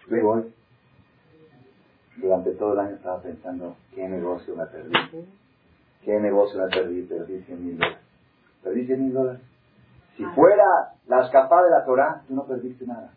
[0.08, 0.44] Luego,
[2.18, 5.26] durante todo el año estaba pensando, ¿qué negocio me perdí?
[6.04, 7.02] ¿Qué negocio me perdí?
[7.04, 7.98] Perdí 100 mil dólares.
[8.62, 9.40] Perdí 100 mil dólares.
[10.18, 10.66] Si fuera
[11.06, 13.10] la escapada de la Torah, tú no perdiste nada.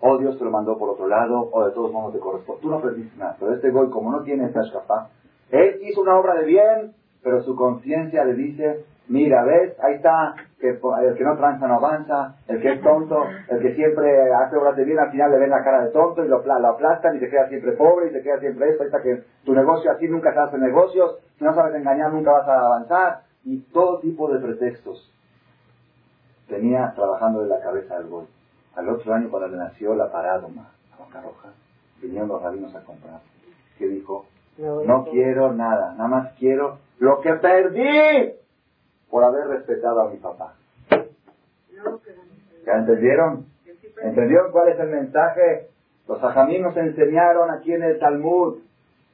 [0.00, 2.62] O Dios te lo mandó por otro lado, o de todos modos te corresponde.
[2.62, 3.36] Tú no perdiste nada.
[3.38, 5.10] Pero este Goy, como no tiene esta escapada,
[5.50, 10.34] él hizo una obra de bien, pero su conciencia le dice, mira, ves, ahí está,
[10.58, 14.56] que el que no tranza no avanza, el que es tonto, el que siempre hace
[14.56, 17.16] obras de bien, al final le ven la cara de tonto y lo, lo aplastan
[17.16, 19.90] y se queda siempre pobre y se queda siempre esto, ahí está que tu negocio
[19.90, 24.00] así nunca se hace negocios, si no sabes engañar nunca vas a avanzar, y todo
[24.00, 25.12] tipo de pretextos
[26.48, 28.26] tenía trabajando de la cabeza del gol.
[28.74, 31.48] Al otro año cuando le nació la paradoma, la boca roja,
[32.00, 33.20] vinieron los rabinos a comprar.
[33.78, 34.26] ¿Qué dijo?
[34.58, 38.34] No quiero nada, nada más quiero lo que perdí
[39.14, 40.56] por haber respetado a mi papá.
[40.90, 43.46] ¿Ya entendieron?
[44.02, 45.68] ¿Entendieron cuál es el mensaje?
[46.08, 48.58] Los ajamí nos enseñaron aquí en el Talmud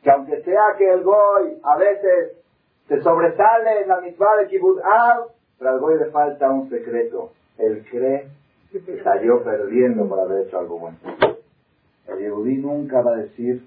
[0.03, 2.33] que aunque sea que el goy a veces
[2.89, 4.81] se sobresale en la misma de Kibbutz
[5.59, 7.33] pero al goy le falta un secreto.
[7.59, 8.29] Él cree
[8.73, 10.97] que salió perdiendo por haber hecho algo bueno.
[12.09, 13.67] El Yehudí nunca va a decir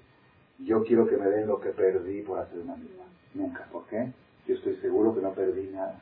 [0.58, 3.04] yo quiero que me den lo que perdí por hacer una misma.
[3.34, 3.68] Nunca.
[3.70, 4.08] ¿Por qué?
[4.48, 6.00] Yo estoy seguro que no perdí nada.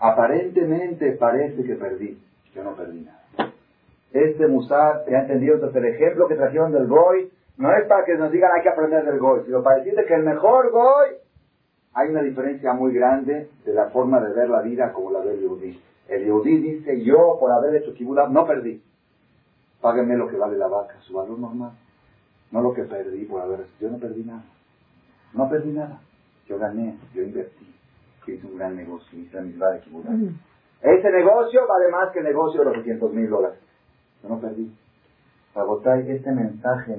[0.00, 2.18] Aparentemente parece que perdí.
[2.54, 3.52] Yo no perdí nada.
[4.12, 5.56] Este Musar, ¿te ha entendido?
[5.56, 8.68] Entonces el ejemplo que trajeron del Goy no es para que nos digan hay que
[8.68, 11.16] aprender del Goy, sino para decirte que el mejor Goy
[11.94, 15.32] hay una diferencia muy grande de la forma de ver la vida como la ve
[15.32, 15.80] el Yehudí.
[16.08, 18.82] El Yehudí dice, yo por haber hecho Kibbutz no perdí.
[19.80, 21.72] Páguenme lo que vale la vaca, su valor normal.
[22.50, 23.66] No lo que perdí por haber...
[23.80, 24.44] Yo no perdí nada.
[25.34, 26.00] No perdí nada.
[26.46, 27.77] Yo gané, yo invertí.
[28.34, 29.80] Hice un gran negocio, hice la de.
[30.80, 33.58] Ese negocio vale más que el negocio de los 200 mil dólares.
[34.22, 34.72] Yo no perdí.
[35.54, 36.98] Rabotay, este mensaje,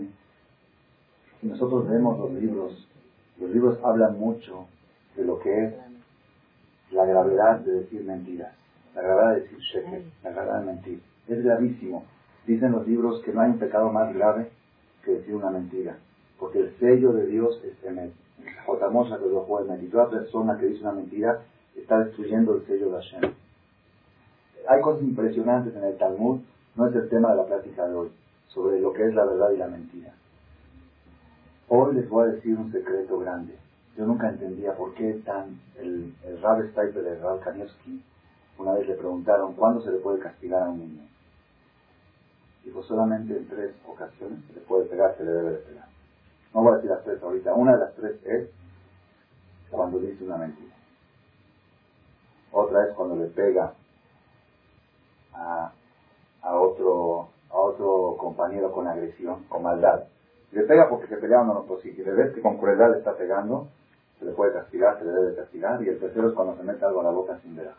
[1.40, 2.88] si nosotros vemos los libros,
[3.40, 4.68] los libros hablan mucho
[5.16, 5.74] de lo que es
[6.92, 8.54] la gravedad de decir mentiras,
[8.96, 11.02] la gravedad de decir sheker, la gravedad de mentir.
[11.28, 12.06] Es gravísimo.
[12.48, 14.50] Dicen los libros que no hay un pecado más grave
[15.06, 15.98] que decir una mentira.
[16.40, 18.12] Porque el sello de Dios es Emet.
[18.66, 21.42] Jotamosa que lo juega Y toda persona que dice una mentira
[21.76, 23.34] está destruyendo el sello de Hashem.
[24.68, 26.42] Hay cosas impresionantes en el Talmud.
[26.76, 28.10] No es el tema de la plática de hoy.
[28.50, 30.14] sobre lo que es la verdad y la mentira.
[31.68, 33.56] Hoy les voy a decir un secreto grande.
[33.96, 38.02] Yo nunca entendía por qué tan el, el Rab Stipe de Rab Kanievski,
[38.58, 41.02] una vez le preguntaron cuándo se le puede castigar a un niño.
[42.64, 45.88] Dijo, solamente en tres ocasiones se le puede pegar, se le debe de pegar.
[46.54, 47.54] No voy a decir las tres ahorita.
[47.54, 48.50] Una de las tres es
[49.70, 50.76] cuando dice una mentira.
[52.52, 53.74] Otra es cuando le pega
[55.34, 55.72] a,
[56.42, 60.04] a otro a otro compañero con agresión, con maldad.
[60.52, 63.00] Le pega porque se pelearon o no, pues si le ves que con crueldad le
[63.00, 63.68] está pegando,
[64.20, 65.82] se le puede castigar, se le debe castigar.
[65.84, 67.72] Y el tercero es cuando se mete algo a la boca sin ver.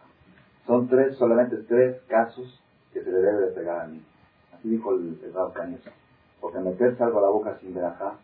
[0.66, 2.60] Son tres, solamente tres casos
[2.92, 4.02] que se le debe de pegar a mí.
[4.54, 5.52] Así dijo el, el Rab
[6.40, 8.18] Porque meterse algo a la boca sin verajá,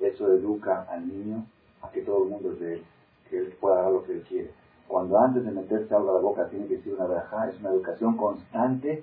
[0.00, 1.46] eso educa al niño
[1.82, 2.84] a que todo el mundo es de él,
[3.28, 4.50] que él pueda dar lo que él quiere.
[4.88, 7.70] Cuando antes de meterse algo a la boca tiene que decir una verajá, es una
[7.70, 9.02] educación constante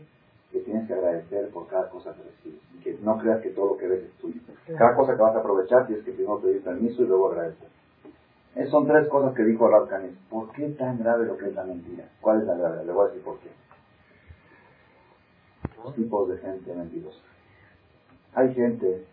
[0.52, 2.62] que tienes que agradecer por cada cosa que recibes.
[2.76, 4.40] Y que no creas que todo lo que ves es tuyo.
[4.78, 7.70] Cada cosa que vas a aprovechar tienes que primero pedir permiso y luego agradecer.
[8.56, 9.88] Esas son tres cosas que dijo Rab
[10.30, 12.06] ¿Por qué tan grave lo que es la mentira?
[12.20, 12.86] ¿Cuál es la gravedad?
[12.86, 13.50] Le voy a decir por qué
[15.94, 17.20] tipos de gente mentirosa.
[18.36, 19.06] Hay gente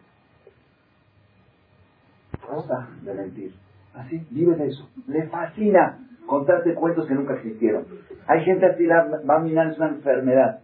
[2.55, 3.55] gusta de mentir.
[3.95, 4.89] Así, vive de eso.
[5.07, 7.87] Le fascina contarte cuentos que nunca existieron.
[8.27, 10.61] Hay gente así, la minar es una enfermedad.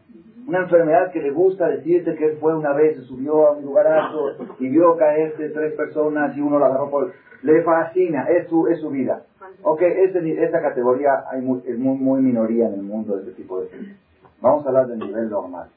[0.46, 3.86] Una enfermedad que le gusta decirte que fue una vez, se subió a un lugar
[3.86, 7.12] alto y vio caerse tres personas y uno la agarró por...
[7.42, 9.22] Le fascina, es su, es su vida.
[9.62, 13.68] Ok, esta categoría hay es muy, muy minoría en el mundo de este tipo de
[13.68, 13.96] gente.
[14.40, 15.68] Vamos a hablar del nivel normal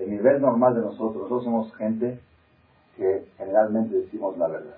[0.00, 2.18] el nivel normal de nosotros, nosotros somos gente
[2.96, 4.76] que generalmente decimos la verdad.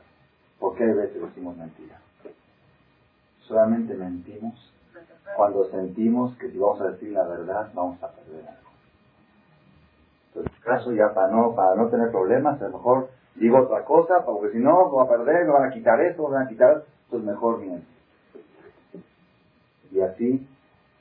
[0.58, 2.00] ¿Por qué a veces decimos mentira?
[3.40, 4.72] Solamente mentimos
[5.36, 8.70] cuando sentimos que si vamos a decir la verdad vamos a perder algo.
[10.28, 13.84] Entonces, en caso ya para no, para no tener problemas, a lo mejor digo otra
[13.84, 16.48] cosa, porque si no, voy a perder, me van a quitar esto, me van a
[16.48, 17.86] quitar, entonces mejor miento.
[19.90, 20.48] Y así,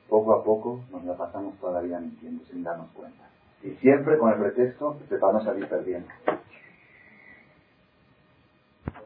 [0.10, 3.24] poco a poco, nos la pasamos todavía mintiendo sin darnos cuenta.
[3.64, 6.10] Y siempre con el pretexto de para no salir perdiendo.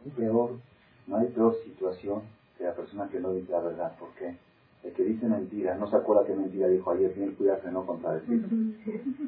[0.06, 0.52] No peor,
[1.08, 2.22] no hay peor situación
[2.58, 3.92] que la persona que no dice la verdad.
[4.00, 4.36] ¿Por qué?
[4.84, 7.74] El que dice mentira, no se acuerda qué mentira dijo ayer, tiene que cuidarse de
[7.74, 8.46] no contradecir.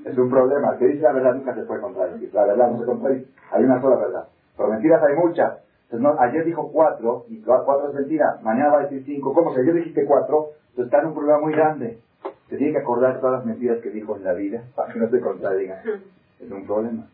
[0.05, 0.73] Es un problema.
[0.73, 2.31] El que dice la verdad nunca se puede contradecir.
[2.33, 3.27] La verdad no se contradice.
[3.51, 4.27] Hay una sola verdad.
[4.55, 5.59] Pero mentiras hay muchas.
[5.89, 8.39] Entonces, ayer dijo cuatro, y cuatro es mentira.
[8.43, 9.33] Mañana va a decir cinco.
[9.33, 9.53] ¿Cómo?
[9.53, 11.99] Si ayer dijiste cuatro, entonces está en un problema muy grande.
[12.49, 15.09] Se tiene que acordar todas las mentiras que dijo en la vida para que no
[15.09, 15.79] se contradigan.
[16.39, 17.07] Es un problema.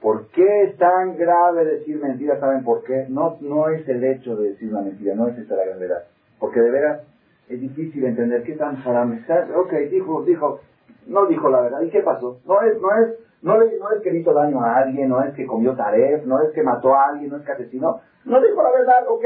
[0.00, 2.40] ¿Por qué es tan grave decir mentiras?
[2.40, 3.06] ¿Saben por qué?
[3.08, 6.04] No, no es el hecho de decir una mentira, no es esta la gravedad.
[6.38, 7.02] Porque de veras
[7.48, 8.76] es difícil entender qué tan
[9.12, 9.48] está.
[9.56, 10.60] Ok, dijo, dijo,
[11.06, 11.82] no dijo la verdad.
[11.82, 12.40] ¿Y qué pasó?
[12.46, 15.34] No es, no es, no, le, no es que hizo daño a alguien, no es
[15.34, 18.00] que comió taref, no es que mató a alguien, no es que asesinó.
[18.24, 19.24] No dijo la verdad, ok.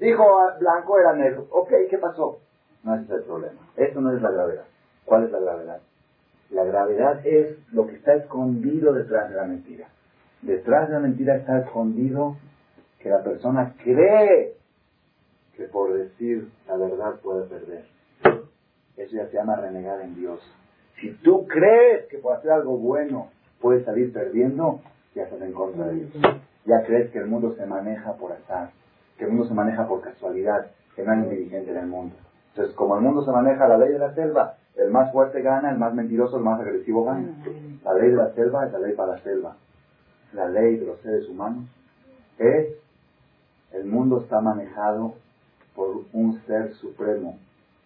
[0.00, 0.24] Dijo
[0.58, 1.46] blanco era negro.
[1.50, 2.40] Ok, ¿qué pasó?
[2.84, 3.60] No es el problema.
[3.76, 4.64] Eso no es la gravedad.
[5.04, 5.80] ¿Cuál es la gravedad?
[6.50, 9.88] La gravedad es lo que está escondido detrás de la mentira.
[10.42, 12.36] Detrás de la mentira está escondido
[12.98, 14.54] que la persona cree
[15.56, 17.84] que por decir la verdad puede perder.
[18.96, 20.40] Eso ya se llama renegar en Dios.
[21.00, 23.28] Si tú crees que por hacer algo bueno
[23.60, 24.80] puedes salir perdiendo,
[25.14, 26.12] ya estás en contra de Dios.
[26.64, 28.70] Ya crees que el mundo se maneja por azar,
[29.18, 32.14] que el mundo se maneja por casualidad, que no hay un dirigente en el mundo.
[32.50, 35.70] Entonces, como el mundo se maneja la ley de la selva, el más fuerte gana,
[35.70, 37.28] el más mentiroso, el más agresivo gana.
[37.84, 39.56] La ley de la selva es la ley para la selva.
[40.32, 41.64] La ley de los seres humanos
[42.38, 42.74] es,
[43.72, 45.14] el mundo está manejado
[45.74, 47.38] por un ser supremo.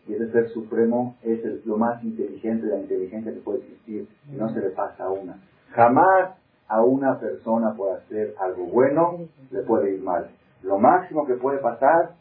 [0.07, 4.09] Y ese ser supremo es lo más inteligente de la inteligencia que puede existir.
[4.31, 5.39] Y no se le pasa a una.
[5.71, 6.37] Jamás
[6.69, 9.21] a una persona por hacer algo bueno
[9.51, 10.31] le puede ir mal.
[10.63, 12.13] Lo máximo que puede pasar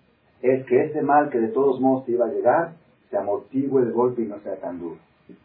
[0.41, 2.74] es que ese mal que de todos modos te iba a llegar,
[3.09, 4.97] se amortigue el golpe y no sea tan duro.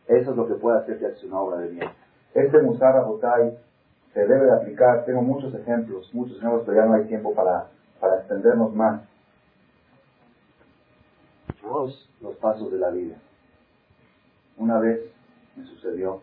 [0.07, 1.89] Eso es lo que puede hacer que haces una obra de bien.
[2.35, 3.57] Este Musara Botai
[4.19, 7.69] se debe de aplicar, tengo muchos ejemplos, muchos ejemplos, pero ya no hay tiempo para,
[8.01, 9.01] para extendernos más.
[11.63, 13.15] Todos los pasos de la vida.
[14.57, 15.03] Una vez
[15.55, 16.21] me sucedió,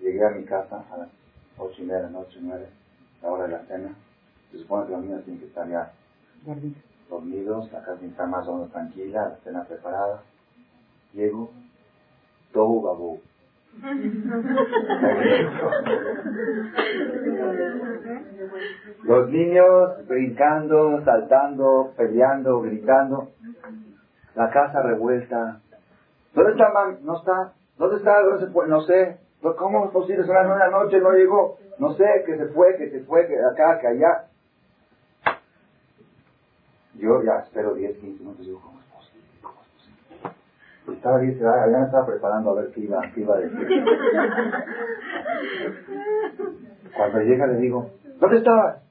[0.00, 1.08] llegué a mi casa a las
[1.56, 2.66] ocho y media de la noche, nueve,
[3.22, 3.94] la hora de la cena.
[4.50, 5.92] Se supone que los niños tienen que estar ya
[7.08, 10.24] dormidos, la casa está más o menos tranquila, la cena preparada.
[11.12, 11.52] Llego,
[12.52, 13.20] todo babú.
[19.04, 23.30] Los niños brincando, saltando, peleando, gritando.
[24.34, 25.60] La casa revuelta.
[26.34, 26.98] ¿Dónde está, man?
[27.02, 27.52] No está.
[27.78, 28.22] ¿Dónde está?
[28.22, 28.68] No, se puede?
[28.68, 29.18] no sé.
[29.40, 30.24] ¿Cómo es posible?
[30.24, 31.58] Son las nueve de la noche, no llegó.
[31.78, 34.26] No sé, que se fue, que se fue, que acá, que allá.
[36.94, 38.44] Yo ya espero 10, 15 minutos.
[38.44, 38.79] Digo, ¿cómo
[40.90, 40.96] posible?
[40.96, 43.84] Estaba 10, ya me estaba preparando a ver qué iba, qué iba a decir.
[46.96, 48.82] Cuando llega le digo, ¿dónde estabas?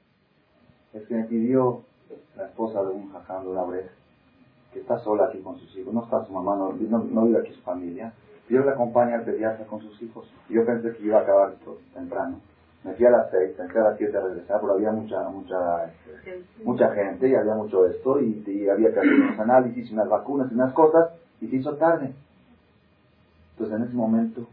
[0.92, 1.82] Es que me pidió
[2.36, 3.90] la esposa de un jaján de una breja,
[4.72, 5.92] que está sola aquí con sus hijos.
[5.94, 8.12] No está su mamá, no, no, vive aquí su familia.
[8.48, 10.28] Yo le acompaña al pediatra con sus hijos.
[10.48, 12.40] Yo pensé que iba a acabar esto temprano.
[12.82, 15.84] Me fui a las seis, pensé a las siete a regresar, pero había mucha, mucha,
[15.84, 20.50] este, mucha gente y había mucho esto y, había que hacer unos análisis, unas vacunas
[20.50, 21.10] y unas cosas
[21.40, 22.14] y se hizo tarde.
[23.52, 24.46] Entonces en ese momento,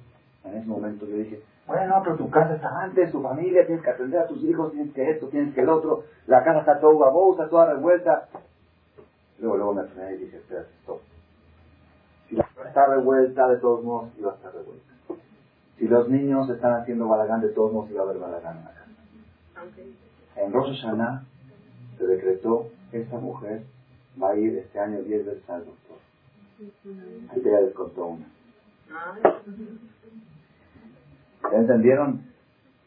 [0.43, 3.89] en ese momento yo dije, bueno, pero tu casa está antes, tu familia, tienes que
[3.89, 7.07] atender a tus hijos, tienes que esto, tienes que el otro, la casa está toda
[7.07, 8.29] babosa, toda revuelta.
[9.39, 10.99] Luego, luego me frené y dije, espera, stop.
[12.29, 14.87] Si la casa está revuelta, de todos modos iba a estar revuelta.
[15.77, 18.71] Si los niños están haciendo balagán, de todos modos iba a haber balagán en la
[18.71, 18.87] casa.
[20.37, 21.23] En Rosh Hashanah
[21.97, 23.63] se decretó, esta mujer
[24.21, 25.86] va a ir este año 10 veces al doctor.
[26.57, 28.25] Te ya descontó una.
[31.51, 32.21] ¿Ya entendieron?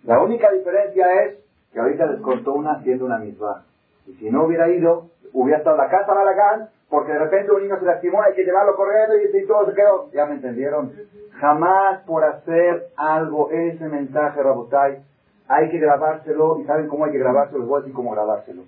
[0.04, 1.38] La única diferencia es
[1.72, 3.64] que ahorita descontó una haciendo una misma.
[4.06, 7.78] Y si no hubiera ido, hubiera estado la casa balagán porque de repente un niño
[7.78, 10.10] se lastimó, hay que llevarlo corriendo y, todo se quedó.
[10.12, 10.92] ¿Ya me entendieron?
[11.38, 14.98] Jamás por hacer algo, ese mensaje, Rabotai,
[15.46, 16.58] hay que grabárselo.
[16.58, 17.60] ¿Y saben cómo hay que grabárselo?
[17.60, 18.62] Les voy a decir cómo grabárselo.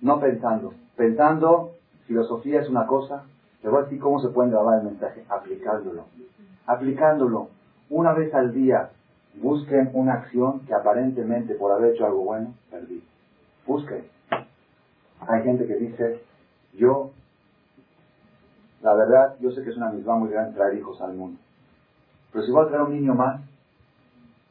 [0.00, 0.72] No pensando.
[0.96, 1.72] Pensando,
[2.06, 3.24] filosofía es una cosa.
[3.62, 5.24] Les voy a decir cómo se puede grabar el mensaje.
[5.28, 6.04] Aplicándolo.
[6.66, 7.48] Aplicándolo.
[7.90, 8.90] Una vez al día,
[9.34, 13.02] busquen una acción que aparentemente por haber hecho algo bueno, perdí.
[13.66, 14.04] Busquen.
[15.28, 16.22] Hay gente que dice,
[16.74, 17.10] yo
[18.82, 21.38] la verdad, yo sé que es una misma muy grande traer hijos al mundo.
[22.32, 23.40] Pero si voy a traer un niño más,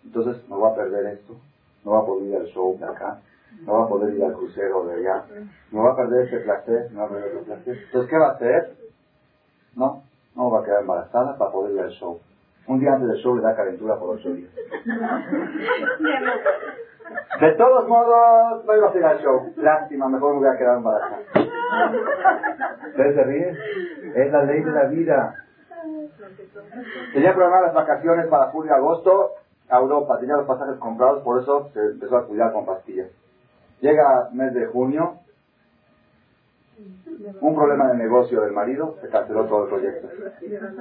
[0.04, 1.36] entonces me voy a perder esto,
[1.84, 3.22] no voy a poder ir al show de acá,
[3.66, 5.26] no voy a poder ir al crucero de allá,
[5.72, 7.78] me voy a perder ese placer, no voy a perder ese placer.
[7.86, 8.76] Entonces, ¿qué va a hacer?
[9.76, 10.04] No,
[10.36, 12.20] no va a quedar embarazada para poder ir al show.
[12.68, 14.52] Un día antes del show le da calentura por ocho días.
[17.40, 19.54] De todos modos, no iba a ir al show.
[19.58, 21.18] Lástima, mejor me voy a quedar embarazada.
[22.90, 23.58] ¿Ustedes se ríen?
[24.16, 25.36] Es la ley de la vida.
[27.14, 29.32] Tenía programadas las vacaciones para julio y agosto
[29.70, 30.20] a Europa.
[30.20, 33.10] Tenía los pasajes comprados, por eso se empezó a cuidar con pastillas.
[33.82, 35.16] Llega mes de junio,
[37.42, 40.08] un problema de negocio del marido, se canceló todo el proyecto.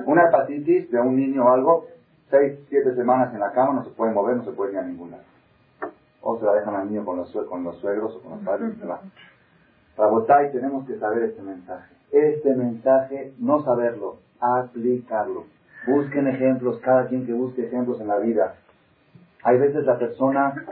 [0.07, 1.87] Una hepatitis de un niño o algo,
[2.31, 4.83] seis, siete semanas en la cama, no se puede mover, no se puede ir a
[4.83, 5.19] ninguna.
[6.23, 8.75] O se la dejan al niño con los, con los suegros o con los padres
[8.77, 9.01] y se va.
[9.97, 11.95] Rabotay, tenemos que saber este mensaje.
[12.13, 15.45] Este mensaje, no saberlo, aplicarlo.
[15.87, 18.55] Busquen ejemplos, cada quien que busque ejemplos en la vida.
[19.45, 20.67] Hay veces la persona,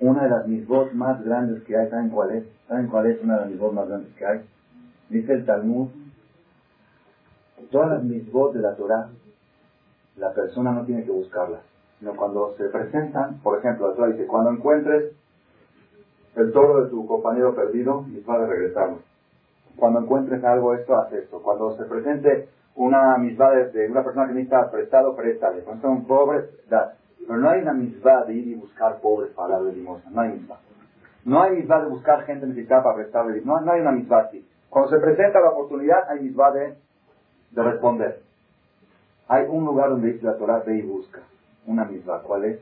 [0.00, 2.44] una de las misbot más grandes que hay, ¿saben cuál es?
[2.68, 4.40] ¿Saben cuál es una de las misbot más grandes que hay?
[5.08, 5.88] Dice el Talmud,
[7.70, 9.08] todas las misbot de la Torah,
[10.16, 11.60] la persona no tiene que buscarlas,
[11.98, 15.12] sino cuando se presentan, por ejemplo, la Torah dice, cuando encuentres
[16.36, 18.98] el toro de tu compañero perdido, va a regresarlo.
[19.76, 21.42] Cuando encuentres algo, esto, haz esto.
[21.42, 25.62] Cuando se presente una misma de, una persona que necesita prestado, préstale.
[25.62, 26.94] Cuando son pobres, da.
[27.20, 30.10] Pero no hay una misma de ir y buscar pobres para darle limosna.
[30.10, 30.56] No hay misma.
[31.24, 34.46] No hay misma de buscar gente necesitada para prestarle no, no hay una misma así.
[34.68, 36.76] Cuando se presenta la oportunidad, hay misma de,
[37.50, 38.20] de responder.
[39.28, 41.20] Hay un lugar donde dice la Torah, ve y busca.
[41.66, 42.20] Una misma.
[42.20, 42.60] ¿Cuál es?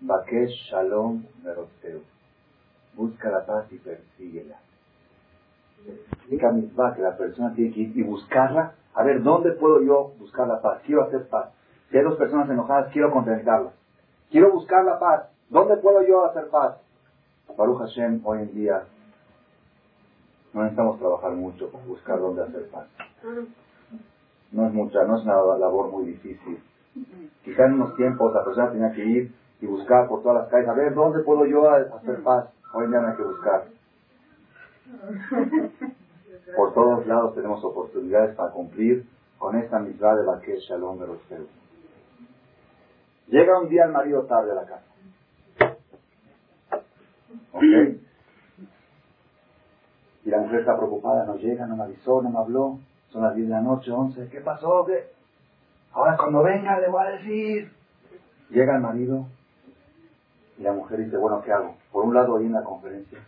[0.00, 2.02] Bakesh Shalom Meroteu
[2.94, 4.56] busca la paz y persíguela.
[6.22, 8.74] Significa misma que la persona tiene que ir y buscarla.
[8.94, 10.80] A ver, ¿dónde puedo yo buscar la paz?
[10.86, 11.50] Quiero hacer paz.
[11.90, 13.72] Si hay dos personas enojadas, quiero contentarlas.
[14.32, 15.28] Quiero buscar la paz.
[15.50, 16.78] ¿Dónde puedo yo hacer paz?
[17.54, 18.82] Baruch Hashem, hoy en día
[20.54, 22.86] no necesitamos trabajar mucho para buscar dónde hacer paz.
[24.50, 26.62] No es mucha, no es una labor muy difícil.
[27.44, 30.68] Quizá en unos tiempos la persona tenía que ir y buscar por todas las calles,
[30.68, 32.48] a ver, ¿dónde puedo yo hacer paz?
[32.72, 33.64] Hoy ya no hay que buscar.
[36.56, 39.06] Por todos lados tenemos oportunidades para cumplir
[39.36, 41.18] con esta misma de la que es Shalom de los
[43.28, 44.86] Llega un día el marido tarde a la casa.
[47.52, 47.62] ¿Ok?
[50.24, 52.78] Y la mujer está preocupada, no llega, no me avisó, no me habló.
[53.08, 54.28] Son las 10 de la noche, 11.
[54.28, 54.84] ¿Qué pasó?
[54.86, 55.10] ¿Qué?
[55.92, 57.72] Ahora cuando venga le voy a decir.
[58.50, 59.26] Llega el marido,
[60.58, 61.76] y la mujer dice, bueno, ¿qué hago?
[61.90, 63.18] Por un lado, ahí en la conferencia,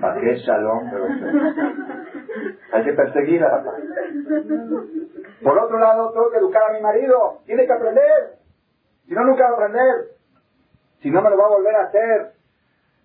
[0.00, 0.90] ¿para qué shalom?
[2.72, 3.74] Hay que perseguir a la paz.
[5.42, 8.38] Por otro lado, tengo que educar a mi marido, tiene que aprender.
[9.06, 10.16] Si no, nunca va a aprender.
[11.00, 12.32] Si no, me lo va a volver a hacer.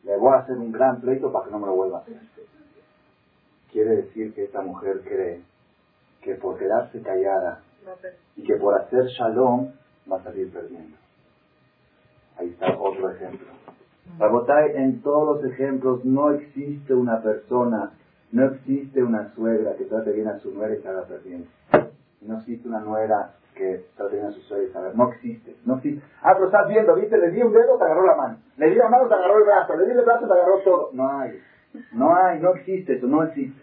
[0.04, 2.18] Le voy a hacer un gran pleito para que no me lo vuelva a hacer.
[3.72, 5.42] Quiere decir que esta mujer cree
[6.22, 7.62] que por quedarse callada
[8.36, 9.72] y que por hacer shalom
[10.12, 10.98] va a salir perdiendo.
[12.38, 13.48] Ahí está otro ejemplo.
[14.18, 17.92] Rabotay, en todos los ejemplos no existe una persona,
[18.32, 21.48] no existe una suegra que trate bien a su nuera y se haga perdiendo.
[22.22, 25.56] No existe una nuera que trate bien a su suegra y se haga No existe,
[25.66, 26.06] no existe.
[26.22, 28.38] Ah, pero estás viendo, viste, le di un dedo, te agarró la mano.
[28.58, 29.76] Le di la mano, te agarró el brazo.
[29.76, 30.90] Le di el brazo, te agarró todo.
[30.94, 31.42] No hay.
[31.94, 33.62] No hay, no existe eso, no existe.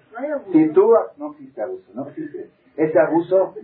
[0.52, 2.50] Si tú, no existe abuso, no existe.
[2.76, 3.54] Ese abuso,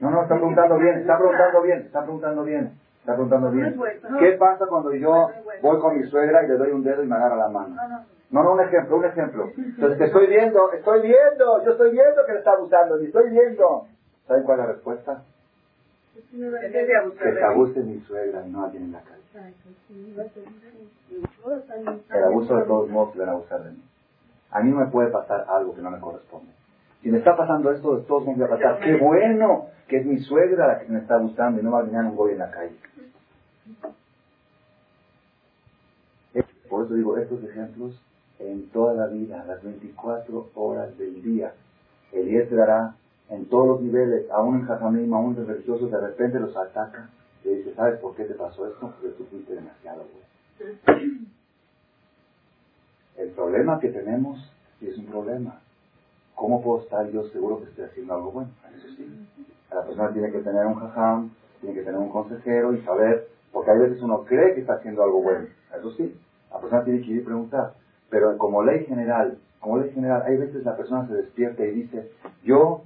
[0.00, 2.72] no, no, está preguntando bien, está preguntando bien, está preguntando bien.
[3.00, 3.80] Está preguntando bien.
[4.18, 5.28] ¿Qué pasa cuando yo
[5.62, 7.74] voy con mi suegra y le doy un dedo y me agarra la mano?
[8.30, 9.50] No, no, un ejemplo, un ejemplo.
[9.56, 13.30] Entonces te estoy viendo, estoy viendo, yo estoy viendo que le está abusando, y estoy
[13.30, 13.86] viendo.
[14.28, 15.22] ¿Saben cuál es la respuesta?
[16.14, 19.20] Que se abuse mi suegra y no alguien en la calle.
[22.10, 23.82] El abuso de todos modos a abusar de mí.
[24.50, 26.52] A mí me puede pasar algo que no me corresponde.
[27.02, 28.80] Si me está pasando esto, de todos modos va a pasar.
[28.80, 29.66] ¡Qué bueno!
[29.88, 32.16] Que es mi suegra la que me está abusando y no va a venir un
[32.16, 32.76] boy en la calle.
[36.68, 38.00] Por eso digo, estos ejemplos
[38.38, 41.52] en toda la vida, las 24 horas del día,
[42.12, 42.94] el se dará
[43.30, 47.08] en todos los niveles, aún en Jajamim, aún en religiosos, de repente los ataca
[47.44, 48.80] y dice, ¿sabes por qué te pasó esto?
[48.80, 50.80] Porque tú fuiste demasiado bueno.
[53.16, 54.38] El problema que tenemos
[54.80, 55.60] es un problema.
[56.34, 58.50] ¿Cómo puedo estar yo seguro que estoy haciendo algo bueno?
[58.76, 59.06] Eso sí.
[59.70, 63.70] La persona tiene que tener un jajam, tiene que tener un consejero y saber, porque
[63.70, 65.46] hay veces uno cree que está haciendo algo bueno.
[65.78, 66.16] Eso sí.
[66.50, 67.74] La persona tiene que ir y preguntar.
[68.08, 72.10] Pero como ley general, como ley general, hay veces la persona se despierta y dice,
[72.42, 72.84] yo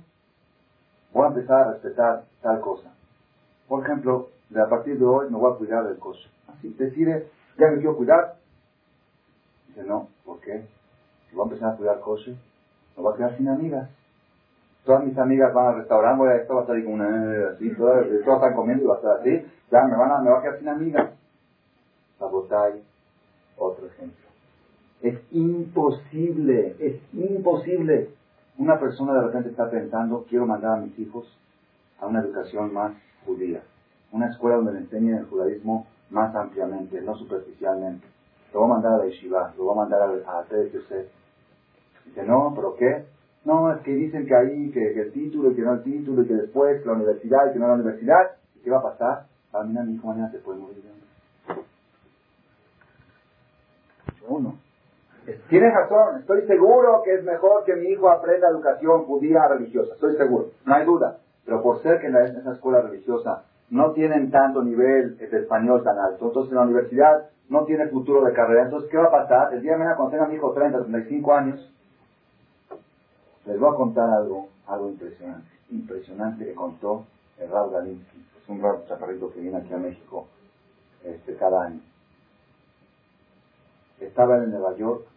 [1.14, 2.92] voy a empezar a respetar tal cosa.
[3.68, 6.28] Por ejemplo, de a partir de hoy me voy a cuidar del coche.
[6.48, 8.34] Así, decide, ya me quiero cuidar.
[9.68, 10.66] Dice, no, ¿por qué?
[11.30, 12.36] Si voy a empezar a cuidar coche,
[12.96, 13.88] me voy a quedar sin amigas.
[14.84, 17.70] Todas mis amigas van al restaurante, voy a estar, va a estar como una, así,
[17.70, 19.46] todas, todas están comiendo y va a estar así.
[19.70, 21.10] Ya me van a, me voy a quedar sin amigas.
[22.18, 22.82] Sabotay,
[23.56, 24.24] otro ejemplo.
[25.00, 28.10] Es imposible, es imposible.
[28.56, 31.26] Una persona de repente está pensando, quiero mandar a mis hijos
[32.00, 32.92] a una educación más
[33.26, 33.62] judía,
[34.12, 38.06] una escuela donde le enseñen el judaísmo más ampliamente, no superficialmente.
[38.52, 40.44] Lo voy a mandar a la yeshiva, lo voy a mandar a, a
[42.04, 43.06] Dice, no, ¿pero qué?
[43.44, 46.26] No, es que dicen que ahí, que, el título y que no el título y
[46.26, 48.36] que después la universidad y que no la universidad.
[48.62, 49.26] ¿Qué va a pasar?
[49.52, 50.82] Ah, mí, mi hijo mañana se puede morir
[54.28, 54.63] Uno.
[55.48, 60.16] Tienes razón, estoy seguro que es mejor que mi hijo aprenda educación judía religiosa, estoy
[60.16, 61.18] seguro, no hay duda.
[61.46, 65.98] Pero por ser que en esa escuela religiosa no tienen tanto nivel de español tan
[65.98, 69.54] alto, entonces en la universidad no tiene futuro de carrera, entonces ¿qué va a pasar?
[69.54, 71.72] El día de mañana cuando tenga mi hijo 30, 35 años,
[73.46, 77.04] les voy a contar algo, algo impresionante, impresionante que contó
[77.38, 80.26] el Rab Galinsky, es un Rab chaparrito que viene aquí a México
[81.02, 81.80] este, cada año.
[84.00, 85.13] Estaba en Nueva York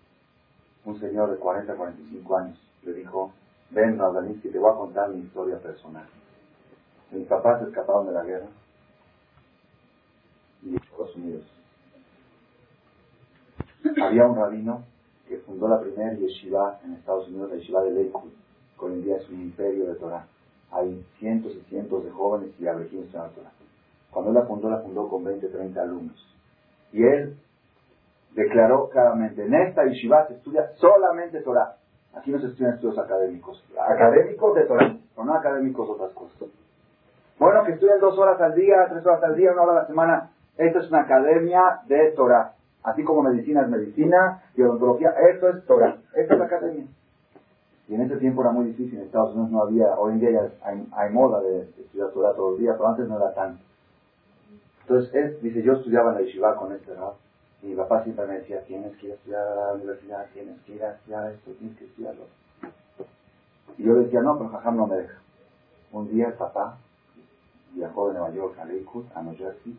[0.87, 2.57] un señor de 40, 45 años.
[2.83, 3.33] Le dijo,
[3.71, 6.05] ven Galinsky, te voy a contar mi historia personal.
[7.11, 8.47] Mis papás escaparon de la guerra
[10.63, 11.43] y Estados Unidos.
[14.01, 14.83] Había un rabino
[15.27, 18.31] que fundó la primera yeshiva en Estados Unidos, la yeshiva de Lakewood,
[18.79, 20.25] que hoy en día es un imperio de Torah.
[20.71, 23.51] Hay cientos y cientos de jóvenes y abrejinos en la Torah.
[24.11, 26.35] Cuando él la fundó, la fundó con 20, 30 alumnos.
[26.93, 27.37] Y él
[28.33, 31.75] declaró claramente, en esta yeshiva se estudia solamente Torah.
[32.15, 33.63] Aquí no se estudian estudios académicos.
[33.79, 36.49] Académicos de Torah, o no académicos otras cosas.
[37.39, 39.87] Bueno, que estudien dos horas al día, tres horas al día, una hora a la
[39.87, 40.31] semana.
[40.57, 42.53] Esto es una academia de Torah.
[42.83, 46.85] Así como medicina es medicina y odontología, esto es Torah, esto es la academia.
[47.87, 50.31] Y en ese tiempo era muy difícil, en Estados Unidos no había, hoy en día
[50.31, 50.51] ya
[50.95, 53.61] hay, moda de, estudiar Torah todos los días, pero antes no era tanto.
[54.81, 57.13] Entonces él dice, yo estudiaba en la yeshiva con este rab,
[57.61, 60.59] y mi papá siempre me decía, tienes que ir a estudiar a la universidad, tienes
[60.61, 62.23] que ir a estudiar esto, tienes que estudiarlo.
[63.77, 65.19] Y yo le decía, no, pero Jajam no me deja.
[65.91, 66.77] Un día el papá
[67.73, 69.77] viajó de Nueva York a Lakewood, a New Jersey,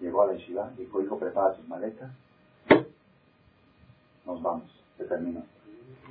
[0.00, 2.10] llegó a la yeshiva, dijo, hijo, prepara tus maletas,
[4.26, 5.42] nos vamos, se terminó.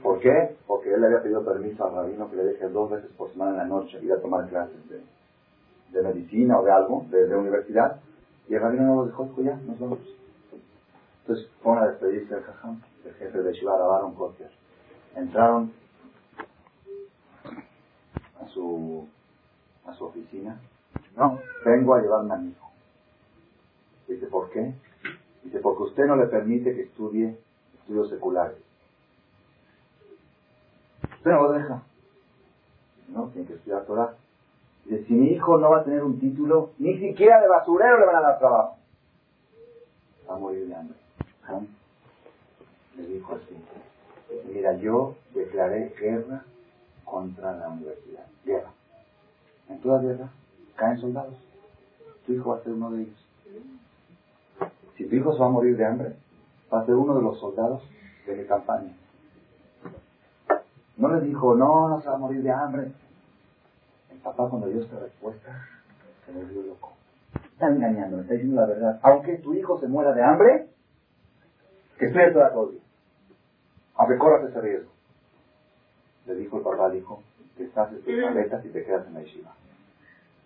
[0.04, 0.56] ¿Por qué?
[0.68, 3.52] Porque él le había pedido permiso al rabino que le deje dos veces por semana
[3.52, 5.02] en la noche ir a tomar clases de,
[5.92, 8.00] de medicina o de algo, de, universidad,
[8.48, 10.00] y el rabino no lo dejó, dijo, ya, nos vamos.
[11.30, 14.50] Entonces fueron a despedirse del jajam, el jefe de Shiva Baron Kotler.
[15.16, 15.72] Entraron
[18.42, 19.08] a su,
[19.86, 20.60] a su oficina.
[21.16, 22.72] No, vengo a llevarme a mi hijo.
[24.08, 24.74] Dice, ¿por qué?
[25.44, 27.38] Dice, porque usted no le permite que estudie
[27.76, 28.58] estudios seculares.
[31.18, 31.84] Usted no lo deja.
[33.10, 34.16] No, tiene que estudiar Torah.
[34.86, 38.06] Dice, si mi hijo no va a tener un título, ni siquiera de basurero le
[38.08, 38.78] van a dar trabajo.
[40.28, 40.98] Va a morir de hambre.
[42.98, 43.56] Le dijo así.
[44.54, 46.44] Mira, yo declaré guerra
[47.06, 48.26] contra la universidad.
[48.46, 48.72] Guerra.
[49.70, 50.30] En toda guerra
[50.76, 51.36] caen soldados.
[52.26, 53.26] Tu hijo va a ser uno de ellos.
[54.98, 56.16] Si tu hijo se va a morir de hambre,
[56.72, 57.82] va a ser uno de los soldados
[58.26, 58.94] de mi campaña.
[60.98, 62.92] No le dijo, no, no se va a morir de hambre.
[64.12, 65.66] El papá cuando dio esta respuesta
[66.26, 66.94] se volvió loco.
[67.54, 69.00] Está engañando, está diciendo la verdad.
[69.04, 70.68] Aunque tu hijo se muera de hambre,
[72.00, 72.82] que todo día.
[73.96, 74.90] Aunque corras ese riesgo.
[76.26, 77.22] Le dijo el papá, dijo,
[77.58, 79.54] que estás en tus maletas y te quedas en la yeshiva.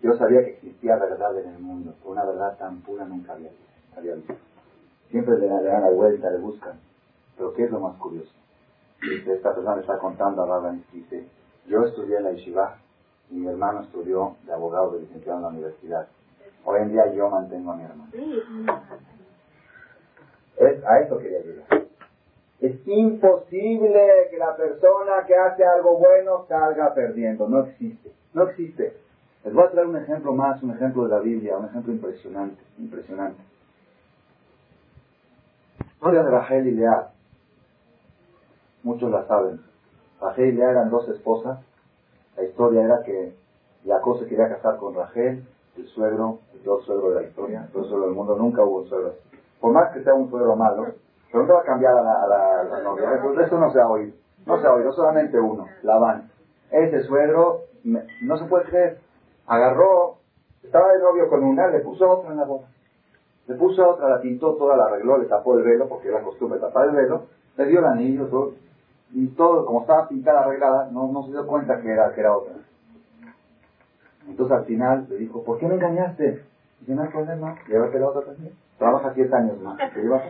[0.02, 4.34] Yo sabía que existía verdad en el mundo, una verdad tan pura nunca había, visto.
[5.10, 6.78] Siempre le, dan la vuelta, le buscan.
[7.36, 8.32] Pero ¿qué es lo más curioso?
[9.00, 11.28] esta persona le está contando a Rabban, dice,
[11.66, 12.78] yo estudié en la yeshiva
[13.30, 16.08] y mi hermano estudió de abogado de licenciado en la universidad.
[16.64, 18.10] Hoy en día yo mantengo a mi hermano.
[20.56, 21.84] Es, a eso quería llegar.
[22.60, 27.48] Es imposible que la persona que hace algo bueno salga perdiendo.
[27.48, 28.10] No existe.
[28.32, 28.96] No existe.
[29.44, 32.62] Les voy a traer un ejemplo más, un ejemplo de la Biblia, un ejemplo impresionante.
[32.78, 33.42] Impresionante.
[35.92, 37.10] Historia de Rachel y Lea.
[38.82, 39.60] Muchos la saben.
[40.20, 41.58] Rachel y Lea eran dos esposas.
[42.36, 43.34] La historia era que
[43.84, 45.44] Jacob se quería casar con Rachel,
[45.76, 48.36] el suegro, el peor suegro de la historia, el peor suegro del mundo.
[48.36, 49.14] Nunca hubo un suegro
[49.60, 50.86] Por más que sea un suegro malo,
[51.30, 53.08] pero no te va a cambiar a la, novia.
[53.44, 54.14] Eso, no se ha oído.
[54.46, 56.30] No se ha oído, solamente uno, Labán.
[56.70, 58.98] Ese suegro, no se puede creer.
[59.46, 60.18] Agarró,
[60.62, 62.68] estaba de novio con una, le puso otra en la boda.
[63.46, 66.58] Le puso otra, la pintó toda, la arregló, le tapó el velo, porque era costumbre
[66.60, 67.24] tapar el velo,
[67.56, 68.54] le dio el anillo, todo,
[69.12, 72.36] y todo, como estaba pintada, arreglada, no, no se dio cuenta que era, que era
[72.36, 72.54] otra.
[74.26, 76.42] Entonces al final le dijo, ¿por qué me engañaste?
[76.84, 78.52] Dice, no hay problema, llévate la otra también.
[78.76, 79.78] Trabaja siete años más.
[79.78, 80.22] ¿Te llevas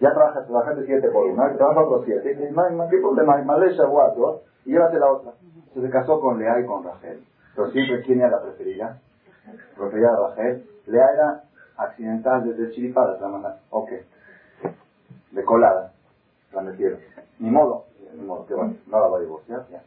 [0.00, 2.28] Ya trabajas, trabajaste siete por una, trabaja otros siete.
[2.28, 2.54] Dice,
[2.90, 3.42] ¿qué problema?
[3.42, 5.32] Malesha guato, y llévate la otra.
[5.74, 7.24] Se casó con Lea y con Rachel.
[7.56, 9.00] Pero siempre, ¿quién era la preferida?
[9.76, 10.70] Preferida de Rachel.
[10.86, 11.42] Lea era
[11.76, 13.58] accidental desde chiripada, la mandaron.
[13.70, 13.90] Ok.
[15.32, 15.92] De colada.
[16.52, 17.00] La metieron.
[17.40, 17.86] Ni modo.
[18.14, 19.82] Ni modo, que bueno, no la va a divorciar, ya.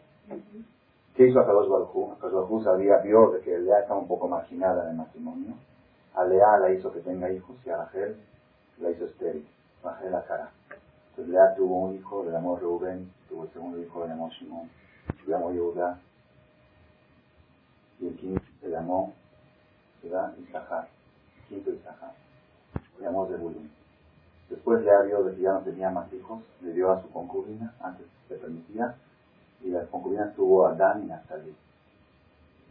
[1.16, 4.90] ¿Qué hizo Akadosh Baruj Akadosh sabía, vio de que Lea estaba un poco marginada en
[4.90, 5.54] el matrimonio
[6.18, 8.18] a Lea la hizo que tenga hijos y a Rachel
[8.80, 9.48] la hizo estéril.
[9.84, 10.50] Rachel la cara.
[11.12, 14.70] Entonces Lea tuvo un hijo, le llamó Rubén, tuvo el segundo hijo, le llamó Shimon,
[15.26, 16.00] le llamó Yehuda,
[18.00, 19.14] y el quinto se llamó
[20.02, 20.34] ¿verdad?
[20.38, 20.88] Isahar,
[21.48, 22.14] quinto Isahar,
[22.98, 23.70] le llamó Zebulun.
[24.50, 28.08] Después Lea vio que ya no tenía más hijos, le dio a su concubina, antes
[28.28, 28.96] se permitía,
[29.62, 31.56] y las concubinas tuvo a Dan y Naftali.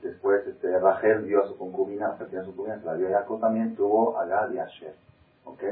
[0.03, 3.41] Después este, Rachel dio a su concubina, a su concubina, se la dio a Jacob
[3.41, 4.95] también, tuvo a Gad y a Asher.
[5.45, 5.63] ¿Ok?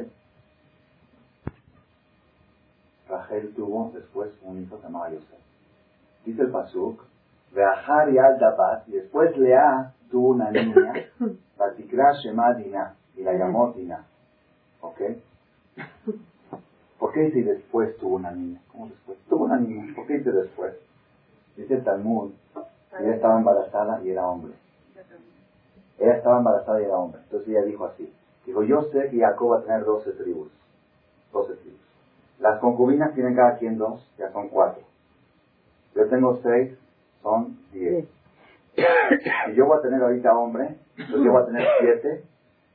[3.08, 5.38] Rachel tuvo después un hijo llamado Yosef.
[6.24, 7.02] Dice el Pasuk,
[7.52, 8.38] Veahar y al
[8.86, 10.92] y después Lea tuvo una niña,
[11.58, 14.04] Batikra Shema y la llamó Dina.
[14.80, 15.00] ¿Ok?
[16.98, 18.60] ¿Por qué dice después tuvo una niña?
[18.72, 19.18] ¿Cómo después?
[19.28, 19.94] Tuvo una niña.
[19.94, 20.74] ¿Por qué dice después?
[21.56, 22.32] Dice el Talmud
[23.00, 24.54] ella estaba embarazada y era hombre.
[25.98, 27.20] Ella estaba embarazada y era hombre.
[27.24, 28.12] Entonces ella dijo así.
[28.46, 30.50] Dijo, yo sé que Jacob va a tener 12 tribus.
[31.32, 31.80] 12 tribus.
[32.40, 34.82] Las concubinas tienen cada quien dos, ya son cuatro.
[35.94, 36.76] Yo tengo seis,
[37.22, 38.06] son diez.
[38.76, 42.24] Y yo voy a tener ahorita hombre, entonces yo voy a tener siete,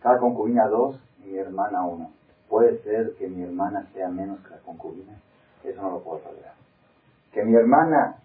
[0.01, 2.11] cada concubina dos y mi hermana uno.
[2.47, 5.13] ¿Puede ser que mi hermana sea menos que la concubina?
[5.63, 6.53] Eso no lo puedo tolerar.
[7.34, 8.15] Que mi hermana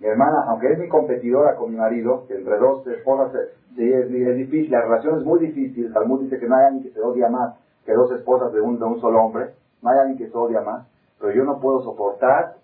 [0.00, 3.32] mi hermana, aunque es mi competidora con mi marido, entre dos esposas
[3.76, 5.92] es, difícil, la relación es muy difícil.
[5.92, 8.78] Talmud dice que no hay alguien que se odia más que dos esposas de un,
[8.78, 9.52] de un solo hombre.
[9.82, 10.86] No hay alguien que se odia más.
[11.18, 12.56] Pero yo no puedo soportar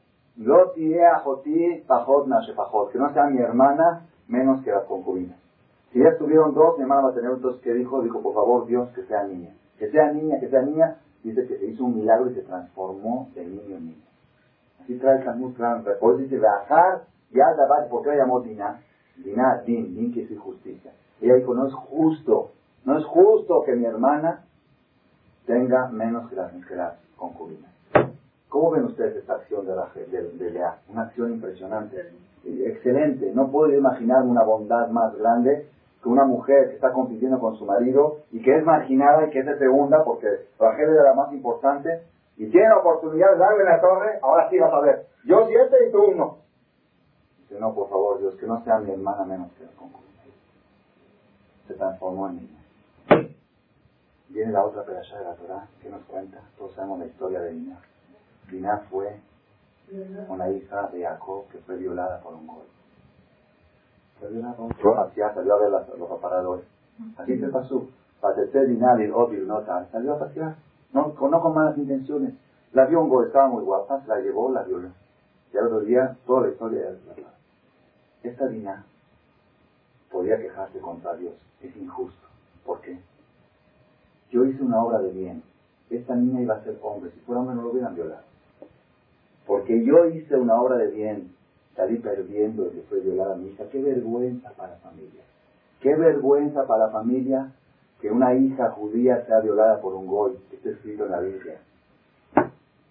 [2.90, 5.38] que no sea mi hermana menos que las concubinas.
[5.92, 8.66] Si ya estuvieron dos, mi hermana va a tener entonces que dijo, dijo, por favor
[8.66, 9.50] Dios, que sea niña.
[9.78, 10.96] Que sea niña, que sea niña.
[11.22, 14.04] Dice que se hizo un milagro y se transformó de niño en niña.
[14.82, 15.84] Así trae el Talmud claro.
[16.00, 17.02] Por dice, bajar
[17.32, 17.44] ya
[17.90, 18.80] ¿por qué la llamó Dina?
[19.16, 20.92] Dina, Din, Din que es justicia.
[21.20, 22.50] Ella dijo, no es justo,
[22.84, 24.44] no es justo que mi hermana
[25.46, 26.76] tenga menos que las, que
[27.16, 27.70] concubinas.
[28.48, 30.78] ¿Cómo ven ustedes esta acción de, la, de, Lea?
[30.88, 32.12] Una acción impresionante,
[32.44, 33.32] excelente.
[33.34, 35.68] No puedo imaginarme una bondad más grande
[36.02, 39.38] que una mujer que está compitiendo con su marido y que es marginada y que
[39.38, 40.26] es de segunda, porque
[40.58, 42.02] Rachel era la más importante,
[42.36, 45.06] y tiene la oportunidad de darle la torre, ahora sí vas a ver.
[45.24, 46.38] Yo siete y tú no.
[47.52, 50.22] Dice, no, por favor, Dios, que no sea mi hermana menos que la concubina.
[51.68, 53.28] Se transformó en niña.
[54.30, 57.52] Viene la otra pedazada de la Torah que nos cuenta, todos sabemos la historia de
[57.52, 57.78] Dina.
[58.50, 59.20] Dina fue
[60.30, 62.64] una hija de Jacob que fue violada por un gol.
[64.18, 65.10] Fue violada por un gol.
[65.14, 66.64] salió a ver los aparadores.
[67.18, 67.86] Así se pasó.
[68.22, 69.86] Patecer Dina Obil Nota.
[69.92, 70.56] Salió a pasear.
[70.94, 72.32] No, no con malas intenciones.
[72.72, 74.88] La vio un gol, estaba muy guapa, se la llevó, la violó.
[75.52, 77.32] Y al otro día, toda la historia de la
[78.22, 78.84] Esta Dina
[80.10, 81.34] podía quejarse contra Dios.
[81.60, 82.26] Es injusto.
[82.64, 82.98] ¿Por qué?
[84.30, 85.42] Yo hice una obra de bien.
[85.90, 87.10] Esta niña iba a ser hombre.
[87.10, 88.22] Si fuera hombre no lo hubieran violado.
[89.46, 91.34] Porque yo hice una obra de bien.
[91.74, 93.64] Salí perdiendo el que fue violada mi hija.
[93.70, 95.22] Qué vergüenza para la familia.
[95.80, 97.52] Qué vergüenza para la familia
[98.00, 100.38] que una hija judía sea violada por un gol.
[100.52, 101.60] Está escrito en la Biblia.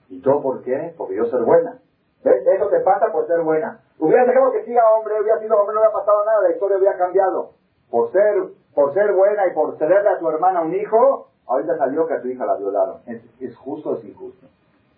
[0.10, 0.94] ¿Y todo por qué?
[0.98, 1.80] Porque yo ser buena.
[2.24, 3.80] Eso te pasa por ser buena.
[3.98, 6.98] Hubiera dejado que siga hombre, hubiera sido hombre, no hubiera pasado nada, la historia hubiera
[6.98, 7.52] cambiado.
[7.90, 8.36] Por ser,
[8.76, 12.22] por ser buena y por cederle a tu hermana un hijo, Ahorita salió que a
[12.22, 13.02] tu hija la violaron.
[13.06, 14.48] ¿Es, justo o es injusto?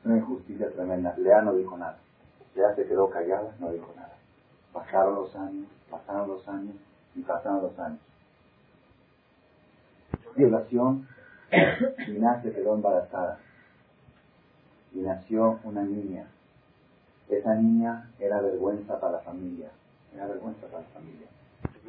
[0.06, 1.16] Una injusticia tremenda.
[1.18, 1.98] Lea no dijo nada.
[2.54, 4.14] Lea se quedó callada, no dijo nada.
[4.72, 6.76] Pasaron los años, pasaron los años
[7.16, 8.00] y pasaron los años.
[10.36, 11.08] Violación,
[12.08, 13.40] y se quedó embarazada.
[14.92, 16.28] Y nació una niña.
[17.30, 19.70] Esa niña era vergüenza para la familia.
[20.14, 21.28] Era vergüenza para la familia.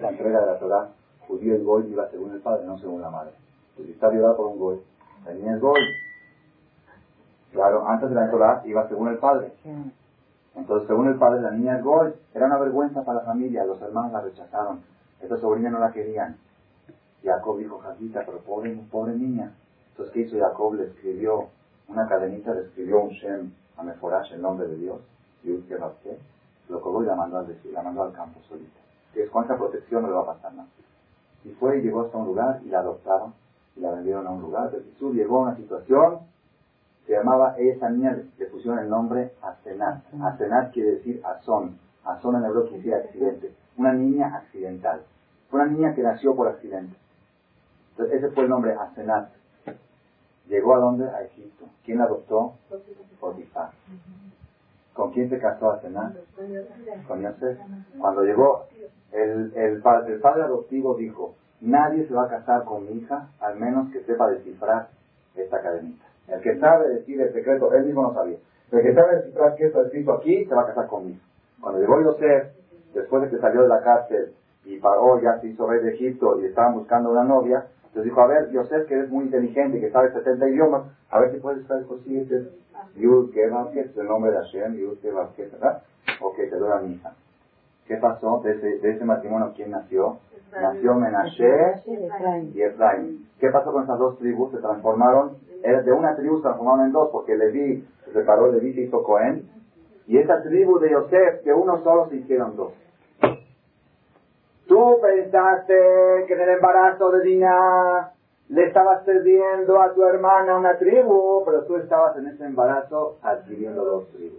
[0.00, 0.88] La entrega de la Torah,
[1.26, 3.32] judío y goy iba según el padre, no según la madre.
[3.76, 4.82] Pues si está violada por un gol,
[5.24, 5.80] la niña es gol.
[7.52, 9.52] Claro, antes de la Torah iba según el padre.
[10.56, 12.14] Entonces, según el padre, la niña es gol.
[12.32, 13.64] Era una vergüenza para la familia.
[13.64, 14.80] Los hermanos la rechazaron.
[15.20, 16.36] Esta sobrina no la querían.
[17.22, 19.52] Jacob dijo, Jajita, pero pobre, pobre niña.
[19.90, 20.74] Entonces, ¿qué hizo Jacob?
[20.74, 21.48] Le escribió
[21.88, 25.00] una cadenita, le escribió un Shem a Meforash, el nombre de Dios.
[25.44, 26.18] Y usted qué.
[26.68, 28.80] Lo colgó y la mandó al, la mandó al campo solita.
[29.12, 30.68] Que es esa protección no le va a pasar nada.
[31.44, 33.34] Y fue y llegó hasta un lugar y la adoptaron
[33.76, 34.70] y la vendieron a un lugar.
[34.70, 36.20] Pero Jesús llegó a una situación,
[37.06, 40.04] se llamaba, esa niña le pusieron el nombre Asenat.
[40.22, 41.78] Asenat quiere decir Azón.
[42.04, 43.54] Azón en hebreo quiere decir accidente.
[43.76, 45.02] Una niña accidental.
[45.50, 46.96] Fue una niña que nació por accidente.
[47.90, 49.28] Entonces ese fue el nombre Asenat.
[50.48, 51.08] Llegó a dónde?
[51.08, 51.66] A Egipto.
[51.84, 52.54] ¿Quién la adoptó?
[53.20, 53.70] Potifar.
[54.94, 56.14] ¿Con quién se casó Asenat?
[57.08, 57.58] Con Yosef.
[57.98, 58.66] Cuando llegó,
[59.12, 63.90] el, el, padre adoptivo dijo, nadie se va a casar con mi hija al menos
[63.92, 64.88] que sepa descifrar
[65.34, 66.04] esta cadenita.
[66.28, 68.36] El que sabe decir el secreto, él mismo no sabía.
[68.70, 71.20] El que sabe descifrar qué está escrito aquí, se va a casar conmigo.
[71.60, 72.48] Cuando llegó Yosef,
[72.94, 74.32] después de que salió de la cárcel
[74.64, 78.20] y pagó, ya se hizo rey de Egipto y estaban buscando una novia, entonces dijo,
[78.20, 81.62] a ver, Yosef, que eres muy inteligente, que sabe 70 idiomas, a ver si puedes
[81.62, 82.48] estar consciente.
[82.96, 85.82] Yud es el nombre de Hashem, Yud ¿verdad?
[86.20, 87.12] Ok, te doy a mi hija.
[87.86, 88.40] ¿Qué pasó?
[88.44, 90.18] De ese, de ese matrimonio, ¿quién nació?
[90.52, 91.82] Nació Menashe
[92.54, 93.28] y Efraín.
[93.40, 94.52] ¿Qué pasó con esas dos tribus?
[94.52, 98.82] Se transformaron, de una tribu se transformaron en dos, porque Leví se separó, Leví se
[98.82, 99.50] hizo Cohen,
[100.06, 102.72] y esa tribu de Yosef, que uno solo se hicieron dos.
[104.68, 105.74] Tú pensaste
[106.26, 108.13] que en el embarazo de Dina
[108.54, 113.84] le estabas cediendo a tu hermana una tribu, pero tú estabas en ese embarazo adquiriendo
[113.84, 114.38] dos tribus.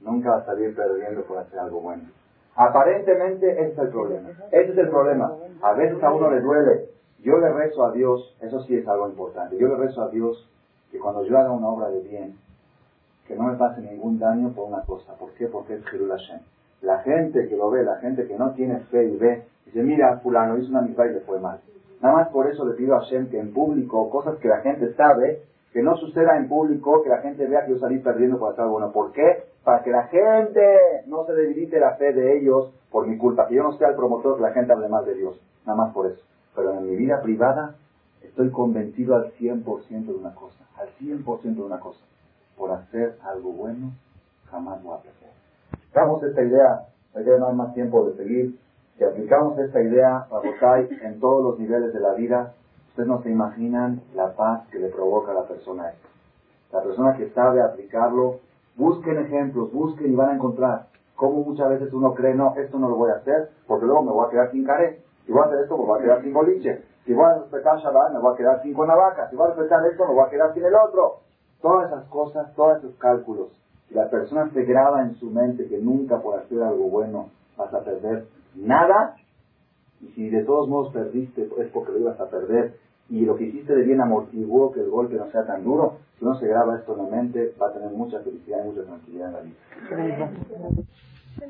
[0.00, 2.04] Nunca vas a salir perdiendo por hacer algo bueno.
[2.56, 4.30] Aparentemente ese es el problema.
[4.50, 5.30] Ese es el problema.
[5.60, 6.88] A veces a uno le duele.
[7.22, 9.58] Yo le rezo a Dios, eso sí es algo importante.
[9.58, 10.48] Yo le rezo a Dios
[10.90, 12.38] que cuando yo haga una obra de bien,
[13.28, 15.12] que no me pase ningún daño por una cosa.
[15.18, 15.48] ¿Por qué?
[15.48, 16.40] Porque es Jirul Hashem.
[16.80, 20.18] La gente que lo ve, la gente que no tiene fe y ve, dice, mira,
[20.22, 21.60] fulano hizo una mitad y le fue mal.
[22.00, 24.94] Nada más por eso le pido a Hashem que en público, cosas que la gente
[24.94, 25.42] sabe,
[25.72, 28.72] que no suceda en público, que la gente vea que yo salí perdiendo por algo
[28.72, 28.92] bueno.
[28.92, 29.44] ¿Por qué?
[29.62, 30.60] Para que la gente
[31.06, 33.96] no se debilite la fe de ellos por mi culpa, que yo no sea el
[33.96, 35.40] promotor que la gente hable más de Dios.
[35.66, 36.22] Nada más por eso.
[36.56, 37.76] Pero en mi vida privada
[38.22, 42.00] estoy convencido al 100% de una cosa, al 100% de una cosa.
[42.56, 43.92] Por hacer algo bueno,
[44.50, 45.30] jamás voy a perder.
[45.94, 48.58] Damos esta idea, que no hay más tiempo de seguir,
[49.00, 52.52] si aplicamos esta idea, Rabotai, en todos los niveles de la vida,
[52.90, 56.08] Ustedes no se imaginan la paz que le provoca a la persona esto.
[56.72, 58.40] La persona que sabe aplicarlo,
[58.76, 62.88] busquen ejemplos, busquen y van a encontrar cómo muchas veces uno cree, no, esto no
[62.88, 65.00] lo voy a hacer, porque luego me voy a quedar sin caré.
[65.24, 66.84] Si voy a hacer esto, me voy a quedar sin boliche.
[67.06, 69.30] Si voy a respetar Shabbat, me voy a quedar sin Cuernavaca.
[69.30, 71.20] Si voy a respetar esto, me voy a quedar sin el otro.
[71.62, 73.48] Todas esas cosas, todos esos cálculos.
[73.88, 77.72] Si la persona se graba en su mente que nunca por hacer algo bueno vas
[77.72, 79.16] a perder nada,
[80.00, 82.74] Y si de todos modos perdiste, es porque lo ibas a perder.
[83.10, 85.98] Y lo que hiciste de bien amortiguó que el golpe no sea tan duro.
[86.18, 88.84] Si uno se graba esto en la mente, va a tener mucha felicidad y mucha
[88.84, 90.30] tranquilidad en la vida.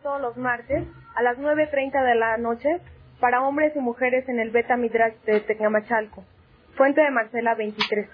[0.02, 2.80] Todos los martes a las 9.30 de la noche
[3.20, 6.24] para hombres y mujeres en el Beta Midrash de Tecamachalco,
[6.76, 8.08] Fuente de Marcela 23.